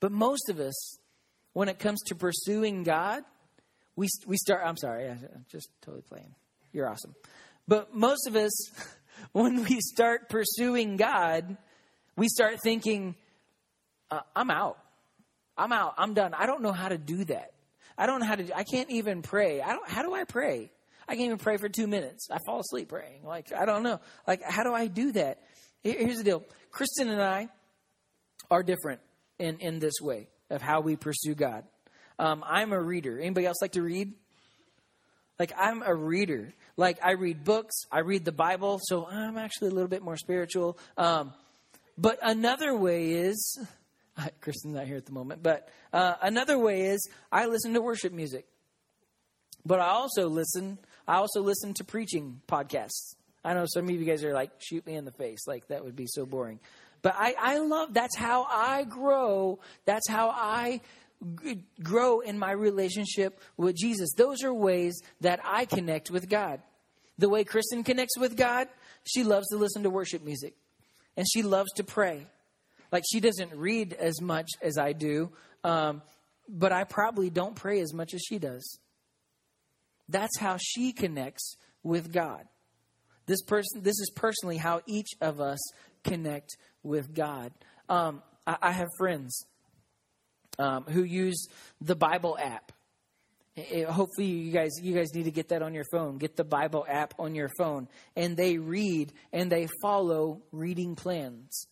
but 0.00 0.12
most 0.12 0.48
of 0.48 0.60
us 0.60 0.98
when 1.54 1.68
it 1.68 1.78
comes 1.78 2.02
to 2.02 2.14
pursuing 2.14 2.82
God, 2.82 3.24
we, 3.96 4.08
we 4.26 4.36
start, 4.36 4.62
I'm 4.64 4.76
sorry, 4.76 5.08
I'm 5.08 5.46
just 5.50 5.70
totally 5.80 6.02
playing. 6.02 6.34
You're 6.72 6.88
awesome. 6.88 7.14
But 7.66 7.94
most 7.94 8.26
of 8.26 8.36
us, 8.36 8.52
when 9.32 9.64
we 9.64 9.80
start 9.80 10.28
pursuing 10.28 10.96
God, 10.96 11.56
we 12.16 12.28
start 12.28 12.56
thinking, 12.62 13.14
uh, 14.10 14.20
I'm 14.36 14.50
out. 14.50 14.78
I'm 15.56 15.72
out. 15.72 15.94
I'm 15.96 16.14
done. 16.14 16.34
I 16.34 16.46
don't 16.46 16.60
know 16.60 16.72
how 16.72 16.88
to 16.88 16.98
do 16.98 17.24
that. 17.26 17.52
I 17.96 18.06
don't 18.06 18.20
know 18.20 18.26
how 18.26 18.34
to, 18.34 18.56
I 18.56 18.64
can't 18.64 18.90
even 18.90 19.22
pray. 19.22 19.62
I 19.62 19.68
don't, 19.68 19.88
how 19.88 20.02
do 20.02 20.12
I 20.12 20.24
pray? 20.24 20.72
I 21.08 21.14
can't 21.14 21.26
even 21.26 21.38
pray 21.38 21.56
for 21.56 21.68
two 21.68 21.86
minutes. 21.86 22.28
I 22.30 22.38
fall 22.46 22.60
asleep 22.60 22.88
praying. 22.88 23.24
Like, 23.24 23.52
I 23.52 23.66
don't 23.66 23.82
know. 23.82 24.00
Like, 24.26 24.42
how 24.42 24.62
do 24.62 24.72
I 24.72 24.86
do 24.86 25.12
that? 25.12 25.40
Here's 25.82 26.18
the 26.18 26.24
deal. 26.24 26.44
Kristen 26.70 27.08
and 27.08 27.20
I 27.20 27.48
are 28.50 28.62
different 28.62 29.00
in, 29.38 29.58
in 29.58 29.78
this 29.78 29.94
way 30.00 30.28
of 30.50 30.62
how 30.62 30.80
we 30.80 30.96
pursue 30.96 31.34
God. 31.34 31.64
Um, 32.18 32.44
I'm 32.46 32.72
a 32.72 32.80
reader. 32.80 33.18
Anybody 33.18 33.46
else 33.46 33.60
like 33.60 33.72
to 33.72 33.82
read? 33.82 34.12
Like 35.38 35.52
I'm 35.58 35.82
a 35.82 35.94
reader. 35.94 36.52
Like 36.76 36.98
I 37.02 37.12
read 37.12 37.44
books. 37.44 37.74
I 37.90 38.00
read 38.00 38.24
the 38.24 38.32
Bible. 38.32 38.80
So 38.82 39.06
I'm 39.06 39.36
actually 39.36 39.68
a 39.68 39.72
little 39.72 39.88
bit 39.88 40.02
more 40.02 40.16
spiritual. 40.16 40.78
Um, 40.96 41.32
but 41.98 42.18
another 42.22 42.76
way 42.76 43.12
is, 43.12 43.58
Kristen's 44.40 44.74
not 44.74 44.86
here 44.86 44.96
at 44.96 45.06
the 45.06 45.12
moment. 45.12 45.42
But 45.42 45.68
uh, 45.92 46.14
another 46.22 46.58
way 46.58 46.82
is 46.82 47.08
I 47.30 47.46
listen 47.46 47.74
to 47.74 47.80
worship 47.80 48.12
music. 48.12 48.46
But 49.66 49.80
I 49.80 49.88
also 49.88 50.28
listen. 50.28 50.78
I 51.06 51.16
also 51.16 51.42
listen 51.42 51.74
to 51.74 51.84
preaching 51.84 52.40
podcasts. 52.48 53.14
I 53.44 53.54
know 53.54 53.66
some 53.66 53.84
of 53.84 53.90
you 53.90 54.04
guys 54.04 54.24
are 54.24 54.32
like, 54.32 54.50
shoot 54.58 54.86
me 54.86 54.94
in 54.94 55.04
the 55.04 55.12
face. 55.12 55.46
Like 55.46 55.68
that 55.68 55.84
would 55.84 55.96
be 55.96 56.06
so 56.06 56.24
boring. 56.24 56.60
But 57.02 57.14
I, 57.18 57.34
I 57.38 57.58
love, 57.58 57.92
that's 57.92 58.16
how 58.16 58.44
I 58.44 58.84
grow. 58.84 59.58
That's 59.84 60.08
how 60.08 60.30
I 60.30 60.80
grow 61.82 62.20
in 62.20 62.38
my 62.38 62.52
relationship 62.52 63.40
with 63.56 63.76
Jesus. 63.76 64.12
Those 64.16 64.42
are 64.42 64.52
ways 64.52 65.00
that 65.20 65.40
I 65.44 65.66
connect 65.66 66.10
with 66.10 66.28
God. 66.28 66.62
The 67.18 67.28
way 67.28 67.44
Kristen 67.44 67.84
connects 67.84 68.18
with 68.18 68.36
God, 68.36 68.68
she 69.04 69.22
loves 69.22 69.46
to 69.48 69.56
listen 69.56 69.82
to 69.82 69.90
worship 69.90 70.24
music 70.24 70.54
and 71.16 71.26
she 71.30 71.42
loves 71.42 71.70
to 71.74 71.84
pray. 71.84 72.26
Like 72.90 73.04
she 73.10 73.20
doesn't 73.20 73.52
read 73.54 73.92
as 73.92 74.20
much 74.20 74.48
as 74.62 74.78
I 74.78 74.92
do, 74.92 75.30
um, 75.62 76.02
but 76.48 76.72
I 76.72 76.84
probably 76.84 77.30
don't 77.30 77.54
pray 77.54 77.80
as 77.80 77.92
much 77.92 78.14
as 78.14 78.22
she 78.22 78.38
does. 78.38 78.78
That's 80.08 80.38
how 80.38 80.58
she 80.60 80.92
connects 80.92 81.56
with 81.82 82.12
God. 82.12 82.44
This 83.26 83.42
person, 83.42 83.82
this 83.82 83.98
is 83.98 84.12
personally 84.14 84.58
how 84.58 84.82
each 84.86 85.10
of 85.20 85.40
us 85.40 85.58
connect 86.02 86.56
with 86.82 87.14
God. 87.14 87.52
Um, 87.88 88.22
I, 88.46 88.56
I, 88.60 88.72
have 88.72 88.88
friends 88.98 89.46
um, 90.58 90.84
who 90.84 91.02
use 91.02 91.46
the 91.80 91.96
Bible 91.96 92.36
app. 92.38 92.72
It, 93.56 93.88
hopefully, 93.88 94.26
you 94.26 94.52
guys 94.52 94.72
you 94.82 94.94
guys 94.94 95.14
need 95.14 95.24
to 95.24 95.30
get 95.30 95.48
that 95.48 95.62
on 95.62 95.74
your 95.74 95.84
phone. 95.92 96.18
Get 96.18 96.36
the 96.36 96.44
Bible 96.44 96.84
app 96.88 97.14
on 97.18 97.34
your 97.34 97.50
phone, 97.56 97.88
and 98.16 98.36
they 98.36 98.58
read 98.58 99.12
and 99.32 99.50
they 99.50 99.68
follow 99.80 100.42
reading 100.50 100.96
plans 100.96 101.66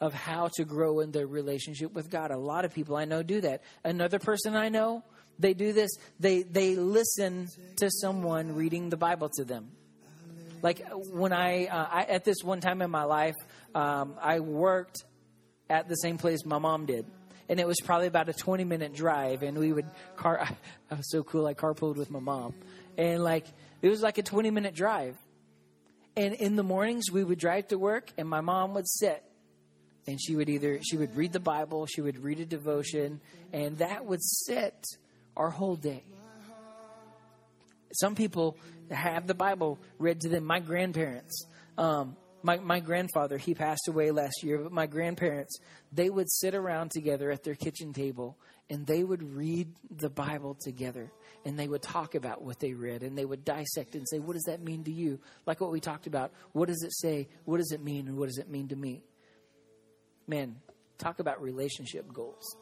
of 0.00 0.12
how 0.12 0.50
to 0.56 0.64
grow 0.64 0.98
in 1.00 1.12
their 1.12 1.26
relationship 1.26 1.92
with 1.92 2.10
God. 2.10 2.32
A 2.32 2.36
lot 2.36 2.64
of 2.64 2.74
people 2.74 2.96
I 2.96 3.04
know 3.04 3.22
do 3.22 3.40
that. 3.40 3.62
Another 3.84 4.18
person 4.18 4.56
I 4.56 4.68
know, 4.68 5.04
they 5.38 5.54
do 5.54 5.72
this. 5.72 5.90
They 6.20 6.42
they 6.42 6.76
listen 6.76 7.48
to 7.76 7.90
someone 7.90 8.54
reading 8.54 8.90
the 8.90 8.96
Bible 8.96 9.28
to 9.36 9.44
them. 9.44 9.70
Like 10.62 10.86
when 11.10 11.32
I, 11.32 11.66
uh, 11.66 11.88
I 11.90 12.02
at 12.04 12.24
this 12.24 12.38
one 12.42 12.60
time 12.60 12.82
in 12.82 12.90
my 12.90 13.04
life, 13.04 13.34
um, 13.74 14.14
I 14.20 14.40
worked 14.40 15.04
at 15.68 15.88
the 15.88 15.96
same 15.96 16.18
place 16.18 16.44
my 16.44 16.58
mom 16.58 16.86
did. 16.86 17.04
And 17.48 17.58
it 17.58 17.66
was 17.66 17.78
probably 17.84 18.06
about 18.06 18.28
a 18.28 18.32
20 18.32 18.64
minute 18.64 18.94
drive. 18.94 19.42
And 19.42 19.58
we 19.58 19.72
would 19.72 19.86
car, 20.16 20.48
I 20.90 20.94
was 20.94 21.10
so 21.10 21.24
cool. 21.24 21.46
I 21.46 21.54
carpooled 21.54 21.96
with 21.96 22.10
my 22.10 22.20
mom. 22.20 22.54
And 22.96 23.24
like, 23.24 23.46
it 23.82 23.88
was 23.88 24.02
like 24.02 24.18
a 24.18 24.22
20 24.22 24.50
minute 24.50 24.74
drive. 24.74 25.16
And 26.16 26.34
in 26.34 26.56
the 26.56 26.62
mornings, 26.62 27.10
we 27.10 27.24
would 27.24 27.38
drive 27.38 27.68
to 27.68 27.78
work, 27.78 28.12
and 28.18 28.28
my 28.28 28.42
mom 28.42 28.74
would 28.74 28.86
sit 28.86 29.24
and 30.06 30.20
she 30.20 30.36
would 30.36 30.48
either 30.48 30.80
she 30.82 30.96
would 30.96 31.14
read 31.16 31.32
the 31.32 31.40
bible 31.40 31.86
she 31.86 32.00
would 32.00 32.18
read 32.18 32.40
a 32.40 32.44
devotion 32.44 33.20
and 33.52 33.78
that 33.78 34.04
would 34.04 34.20
set 34.20 34.84
our 35.36 35.50
whole 35.50 35.76
day 35.76 36.02
some 37.92 38.14
people 38.14 38.56
have 38.90 39.26
the 39.26 39.34
bible 39.34 39.78
read 39.98 40.20
to 40.20 40.28
them 40.28 40.44
my 40.44 40.60
grandparents 40.60 41.46
um, 41.78 42.16
my, 42.42 42.58
my 42.58 42.80
grandfather, 42.80 43.38
he 43.38 43.54
passed 43.54 43.88
away 43.88 44.10
last 44.10 44.42
year, 44.42 44.58
but 44.58 44.72
my 44.72 44.86
grandparents, 44.86 45.58
they 45.92 46.10
would 46.10 46.30
sit 46.30 46.54
around 46.54 46.90
together 46.90 47.30
at 47.30 47.44
their 47.44 47.54
kitchen 47.54 47.92
table 47.92 48.36
and 48.68 48.86
they 48.86 49.04
would 49.04 49.22
read 49.22 49.68
the 49.90 50.10
Bible 50.10 50.56
together 50.60 51.12
and 51.44 51.58
they 51.58 51.68
would 51.68 51.82
talk 51.82 52.14
about 52.14 52.42
what 52.42 52.58
they 52.58 52.72
read 52.72 53.02
and 53.02 53.16
they 53.16 53.24
would 53.24 53.44
dissect 53.44 53.94
and 53.94 54.08
say, 54.08 54.18
What 54.18 54.34
does 54.34 54.44
that 54.44 54.62
mean 54.62 54.84
to 54.84 54.92
you? 54.92 55.20
Like 55.46 55.60
what 55.60 55.70
we 55.70 55.80
talked 55.80 56.06
about. 56.06 56.32
What 56.52 56.68
does 56.68 56.82
it 56.82 56.94
say? 56.94 57.28
What 57.44 57.58
does 57.58 57.72
it 57.72 57.82
mean? 57.82 58.08
And 58.08 58.16
what 58.16 58.26
does 58.26 58.38
it 58.38 58.48
mean 58.48 58.68
to 58.68 58.76
me? 58.76 59.02
Man, 60.26 60.56
talk 60.98 61.18
about 61.18 61.42
relationship 61.42 62.12
goals. 62.12 62.56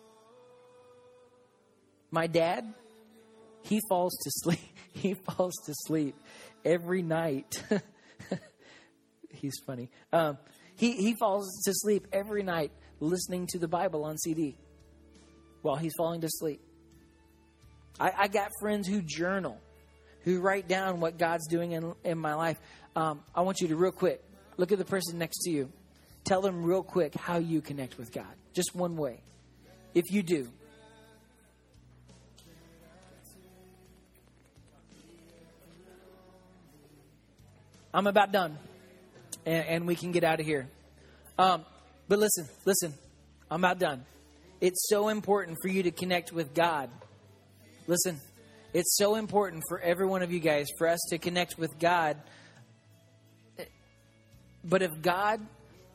My 2.11 2.27
dad, 2.27 2.73
he 3.63 3.81
falls 3.89 4.17
to 4.25 4.31
sleep. 4.31 4.61
He 4.93 5.15
falls 5.15 5.55
to 5.67 5.73
sleep 5.87 6.17
every 6.65 7.01
night 7.01 7.63
he's 9.41 9.59
funny. 9.67 9.91
Um, 10.13 10.39
he, 10.77 10.93
he 10.93 11.15
falls 11.15 11.63
to 11.65 11.73
sleep 11.75 12.07
every 12.13 12.43
night 12.43 12.73
listening 13.01 13.47
to 13.49 13.59
the 13.59 13.69
Bible 13.69 14.05
on 14.05 14.19
CD 14.19 14.57
while 15.63 15.77
he's 15.77 15.93
falling 15.97 16.21
to 16.23 16.29
sleep. 16.29 16.61
I, 17.99 18.13
I 18.17 18.29
got 18.29 18.51
friends 18.61 18.89
who 18.89 19.03
journal, 19.03 19.59
who 20.23 20.41
write 20.41 20.69
down 20.69 21.01
what 21.01 21.19
God's 21.19 21.47
doing 21.49 21.73
in, 21.73 21.93
in 22.05 22.19
my 22.19 22.35
life. 22.35 22.59
Um, 22.97 23.23
I 23.35 23.43
want 23.43 23.61
you 23.61 23.69
to, 23.69 23.77
real 23.77 23.93
quick, 23.93 24.23
look 24.57 24.73
at 24.73 24.79
the 24.79 24.85
person 24.85 25.19
next 25.19 25.39
to 25.41 25.51
you. 25.51 25.71
Tell 26.25 26.41
them 26.41 26.63
real 26.63 26.83
quick 26.83 27.15
how 27.15 27.39
you 27.39 27.61
connect 27.61 27.99
with 27.99 28.13
God. 28.13 28.35
Just 28.53 28.75
one 28.75 28.97
way. 28.97 29.23
If 29.95 30.11
you 30.11 30.23
do, 30.23 30.49
I'm 37.93 38.07
about 38.07 38.33
done 38.33 38.57
and, 39.47 39.67
and 39.67 39.87
we 39.87 39.95
can 39.95 40.13
get 40.13 40.25
out 40.25 40.41
of 40.41 40.47
here. 40.47 40.69
Um, 41.39 41.65
but 42.09 42.19
listen, 42.19 42.49
listen, 42.65 42.95
I'm 43.51 43.61
about 43.61 43.79
done. 43.79 44.05
It's 44.61 44.89
so 44.89 45.09
important 45.09 45.59
for 45.63 45.69
you 45.69 45.83
to 45.85 45.91
connect 45.91 46.33
with 46.33 46.55
God. 46.55 46.91
Listen, 47.87 48.21
it's 48.73 48.97
so 48.97 49.17
important 49.17 49.63
for 49.69 49.81
every 49.81 50.07
one 50.07 50.23
of 50.23 50.31
you 50.31 50.39
guys 50.39 50.69
for 50.79 50.87
us 50.87 51.01
to 51.11 51.19
connect 51.19 51.59
with 51.59 51.79
God. 51.79 52.17
But 54.63 54.83
if 54.83 54.91
God 55.01 55.41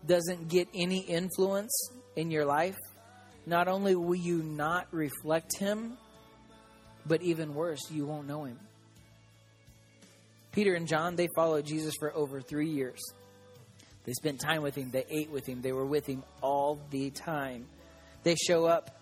doesn't 0.05 0.49
get 0.49 0.67
any 0.73 0.99
influence 0.99 1.89
in 2.15 2.31
your 2.31 2.45
life, 2.45 2.77
not 3.45 3.67
only 3.67 3.95
will 3.95 4.15
you 4.15 4.41
not 4.41 4.87
reflect 4.91 5.57
Him, 5.57 5.97
but 7.05 7.21
even 7.21 7.53
worse, 7.53 7.91
you 7.91 8.05
won't 8.05 8.27
know 8.27 8.45
Him. 8.45 8.59
Peter 10.55 10.73
and 10.73 10.87
John, 10.87 11.17
they 11.17 11.27
followed 11.35 11.65
Jesus 11.65 11.93
for 11.99 12.15
over 12.15 12.39
three 12.39 12.69
years. 12.69 13.01
They 14.05 14.13
spent 14.13 14.39
time 14.39 14.61
with 14.61 14.73
him, 14.75 14.89
they 14.89 15.03
ate 15.09 15.29
with 15.29 15.45
him, 15.45 15.61
they 15.61 15.73
were 15.73 15.85
with 15.85 16.07
him 16.07 16.23
all 16.41 16.79
the 16.91 17.09
time. 17.09 17.65
They 18.23 18.35
show 18.35 18.65
up, 18.65 18.97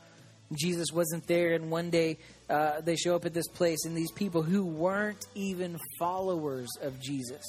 Jesus 0.57 0.87
wasn't 0.91 1.27
there, 1.27 1.53
and 1.53 1.69
one 1.69 1.91
day 1.91 2.17
uh, 2.49 2.81
they 2.81 2.95
show 2.95 3.15
up 3.15 3.25
at 3.25 3.35
this 3.35 3.47
place, 3.49 3.85
and 3.85 3.95
these 3.95 4.11
people 4.11 4.41
who 4.41 4.65
weren't 4.65 5.27
even 5.35 5.77
followers 5.99 6.69
of 6.81 6.99
Jesus 6.99 7.43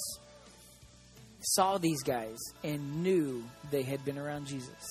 saw 1.39 1.79
these 1.79 2.03
guys 2.03 2.37
and 2.63 3.01
knew 3.01 3.43
they 3.71 3.81
had 3.81 4.05
been 4.05 4.19
around 4.19 4.45
Jesus. 4.45 4.87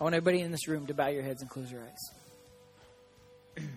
I 0.00 0.04
want 0.04 0.14
everybody 0.14 0.42
in 0.42 0.52
this 0.52 0.68
room 0.68 0.86
to 0.86 0.94
bow 0.94 1.08
your 1.08 1.24
heads 1.24 1.42
and 1.42 1.50
close 1.50 1.72
your 1.72 1.82
eyes. 1.82 3.64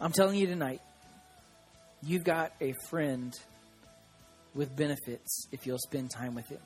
I'm 0.00 0.12
telling 0.12 0.38
you 0.38 0.46
tonight, 0.46 0.80
you've 2.02 2.24
got 2.24 2.52
a 2.60 2.74
friend 2.88 3.34
with 4.54 4.74
benefits 4.74 5.46
if 5.52 5.66
you'll 5.66 5.78
spend 5.78 6.10
time 6.10 6.34
with 6.34 6.48
him. 6.48 6.60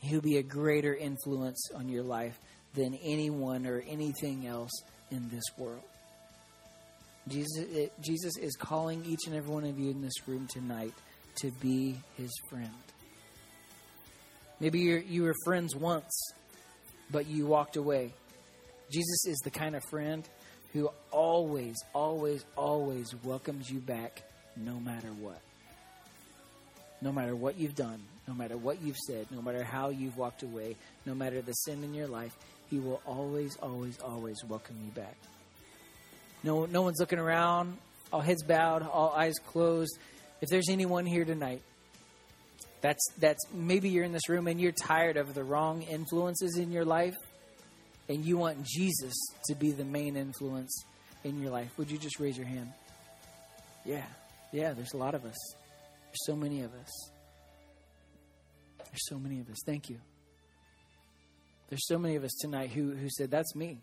He'll 0.00 0.20
be 0.20 0.36
a 0.36 0.42
greater 0.42 0.94
influence 0.94 1.70
on 1.74 1.88
your 1.88 2.02
life 2.02 2.38
than 2.74 2.94
anyone 3.02 3.66
or 3.66 3.82
anything 3.88 4.46
else 4.46 4.70
in 5.10 5.28
this 5.30 5.44
world. 5.56 5.82
Jesus, 7.28 7.58
it, 7.58 7.92
Jesus 8.00 8.36
is 8.36 8.54
calling 8.54 9.04
each 9.04 9.26
and 9.26 9.34
every 9.34 9.52
one 9.52 9.64
of 9.64 9.78
you 9.78 9.90
in 9.90 10.00
this 10.00 10.28
room 10.28 10.46
tonight 10.46 10.94
to 11.36 11.50
be 11.60 11.96
his 12.16 12.30
friend. 12.48 12.70
Maybe 14.60 14.80
you 14.80 15.02
you 15.06 15.22
were 15.24 15.34
friends 15.44 15.74
once, 15.74 16.32
but 17.10 17.26
you 17.26 17.46
walked 17.46 17.76
away. 17.76 18.12
Jesus 18.90 19.26
is 19.26 19.38
the 19.44 19.50
kind 19.50 19.74
of 19.74 19.82
friend 19.90 20.26
who 20.76 20.90
always, 21.10 21.76
always, 21.94 22.44
always 22.54 23.14
welcomes 23.24 23.70
you 23.70 23.78
back 23.78 24.22
no 24.56 24.78
matter 24.78 25.08
what. 25.08 25.40
No 27.00 27.12
matter 27.12 27.34
what 27.34 27.56
you've 27.56 27.74
done, 27.74 28.02
no 28.28 28.34
matter 28.34 28.58
what 28.58 28.82
you've 28.82 28.98
said, 28.98 29.26
no 29.30 29.40
matter 29.40 29.64
how 29.64 29.88
you've 29.88 30.18
walked 30.18 30.42
away, 30.42 30.76
no 31.06 31.14
matter 31.14 31.40
the 31.40 31.52
sin 31.52 31.82
in 31.82 31.94
your 31.94 32.08
life, 32.08 32.36
He 32.68 32.78
will 32.78 33.00
always, 33.06 33.56
always, 33.56 33.98
always 34.00 34.36
welcome 34.44 34.76
you 34.84 34.90
back. 34.90 35.16
No, 36.42 36.66
no 36.66 36.82
one's 36.82 37.00
looking 37.00 37.18
around, 37.18 37.78
all 38.12 38.20
heads 38.20 38.42
bowed, 38.42 38.82
all 38.82 39.14
eyes 39.16 39.34
closed. 39.46 39.98
If 40.42 40.50
there's 40.50 40.68
anyone 40.68 41.06
here 41.06 41.24
tonight, 41.24 41.62
that's 42.82 43.04
that's 43.18 43.40
maybe 43.52 43.88
you're 43.88 44.04
in 44.04 44.12
this 44.12 44.28
room 44.28 44.46
and 44.46 44.60
you're 44.60 44.72
tired 44.72 45.16
of 45.16 45.32
the 45.32 45.42
wrong 45.42 45.82
influences 45.82 46.58
in 46.58 46.70
your 46.70 46.84
life, 46.84 47.16
and 48.08 48.24
you 48.24 48.36
want 48.36 48.64
Jesus 48.64 49.14
to 49.46 49.54
be 49.54 49.72
the 49.72 49.84
main 49.84 50.16
influence 50.16 50.84
in 51.24 51.40
your 51.40 51.50
life. 51.50 51.76
Would 51.78 51.90
you 51.90 51.98
just 51.98 52.20
raise 52.20 52.36
your 52.36 52.46
hand? 52.46 52.72
Yeah, 53.84 54.04
yeah. 54.52 54.72
There's 54.72 54.92
a 54.94 54.96
lot 54.96 55.14
of 55.14 55.24
us. 55.24 55.36
There's 56.06 56.24
so 56.24 56.36
many 56.36 56.62
of 56.62 56.72
us. 56.74 57.10
There's 58.78 59.08
so 59.08 59.18
many 59.18 59.40
of 59.40 59.50
us. 59.50 59.58
Thank 59.66 59.90
you. 59.90 59.98
There's 61.68 61.86
so 61.86 61.98
many 61.98 62.16
of 62.16 62.24
us 62.24 62.32
tonight 62.40 62.70
who, 62.70 62.92
who 62.92 63.08
said, 63.10 63.30
That's 63.30 63.54
me. 63.54 63.80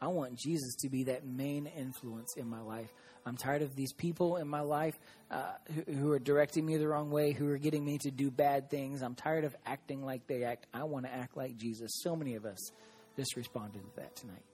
I 0.00 0.08
want 0.08 0.36
Jesus 0.36 0.74
to 0.80 0.90
be 0.90 1.04
that 1.04 1.26
main 1.26 1.66
influence 1.66 2.36
in 2.36 2.48
my 2.48 2.60
life. 2.60 2.92
I'm 3.24 3.36
tired 3.36 3.62
of 3.62 3.74
these 3.74 3.92
people 3.92 4.36
in 4.36 4.46
my 4.46 4.60
life 4.60 4.98
uh, 5.30 5.52
who, 5.74 5.92
who, 5.92 6.12
are 6.12 6.18
directing 6.18 6.64
me 6.64 6.76
the 6.76 6.86
wrong 6.86 7.10
way, 7.10 7.32
who 7.32 7.50
are 7.50 7.56
getting 7.56 7.84
me 7.84 7.98
to 7.98 8.10
do 8.10 8.30
bad 8.30 8.70
things. 8.70 9.02
I'm 9.02 9.14
tired 9.14 9.44
of 9.44 9.56
acting 9.64 10.04
like 10.04 10.26
they 10.26 10.44
act. 10.44 10.66
I 10.72 10.84
want 10.84 11.06
to 11.06 11.12
act 11.12 11.36
like 11.36 11.56
Jesus. 11.56 11.90
So 12.02 12.14
many 12.14 12.34
of 12.34 12.44
us 12.44 12.70
just 13.16 13.36
responded 13.36 13.80
to 13.82 13.96
that 13.96 14.14
tonight. 14.16 14.44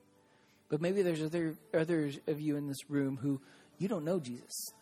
But 0.68 0.80
maybe 0.80 1.02
there's 1.02 1.22
other 1.22 1.56
others 1.74 2.18
of 2.26 2.40
you 2.40 2.56
in 2.56 2.66
this 2.66 2.88
room 2.88 3.18
who 3.20 3.40
you 3.78 3.88
don't 3.88 4.04
know 4.04 4.20
Jesus. 4.20 4.72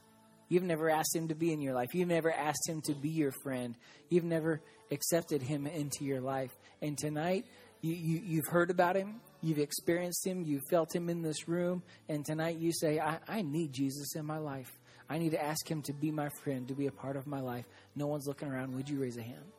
You've 0.49 0.65
never 0.65 0.91
asked 0.91 1.15
him 1.15 1.29
to 1.29 1.35
be 1.35 1.53
in 1.53 1.61
your 1.61 1.75
life. 1.75 1.95
You've 1.95 2.09
never 2.09 2.33
asked 2.33 2.69
him 2.69 2.81
to 2.83 2.95
be 2.95 3.09
your 3.09 3.33
friend. 3.43 3.77
You've 4.09 4.25
never 4.25 4.61
accepted 4.91 5.43
him 5.43 5.67
into 5.67 6.05
your 6.05 6.21
life. 6.21 6.51
And 6.83 6.99
tonight, 6.99 7.47
you, 7.83 7.95
you, 7.95 8.21
you've 8.25 8.49
heard 8.49 8.71
about 8.71 8.97
him. 8.97 9.21
You've 9.43 9.61
experienced 9.61 10.27
him. 10.27 10.43
You've 10.43 10.65
felt 10.69 10.95
him 10.95 11.09
in 11.09 11.23
this 11.23 11.49
room. 11.49 11.85
And 12.09 12.25
tonight 12.25 12.59
you 12.59 12.73
say, 12.73 12.99
I, 12.99 13.19
I 13.29 13.43
need 13.43 13.73
Jesus 13.73 14.17
in 14.17 14.27
my 14.27 14.39
life. 14.39 14.71
I 15.09 15.19
need 15.19 15.31
to 15.31 15.43
ask 15.43 15.69
him 15.69 15.83
to 15.83 15.93
be 15.93 16.11
my 16.11 16.29
friend, 16.43 16.67
to 16.69 16.75
be 16.75 16.89
a 16.89 16.93
part 16.93 17.17
of 17.17 17.27
my 17.29 17.41
life. 17.41 17.65
No 17.95 18.09
one's 18.09 18.27
looking 18.27 18.49
around. 18.49 18.75
Would 18.75 18.89
you 18.89 19.01
raise 19.01 19.17
a 19.17 19.23
hand? 19.23 19.53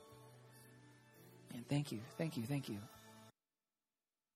And 1.53 1.67
thank 1.67 1.91
you. 1.91 1.99
Thank 2.17 2.37
you. 2.37 2.43
Thank 2.43 2.69
you. 2.69 2.79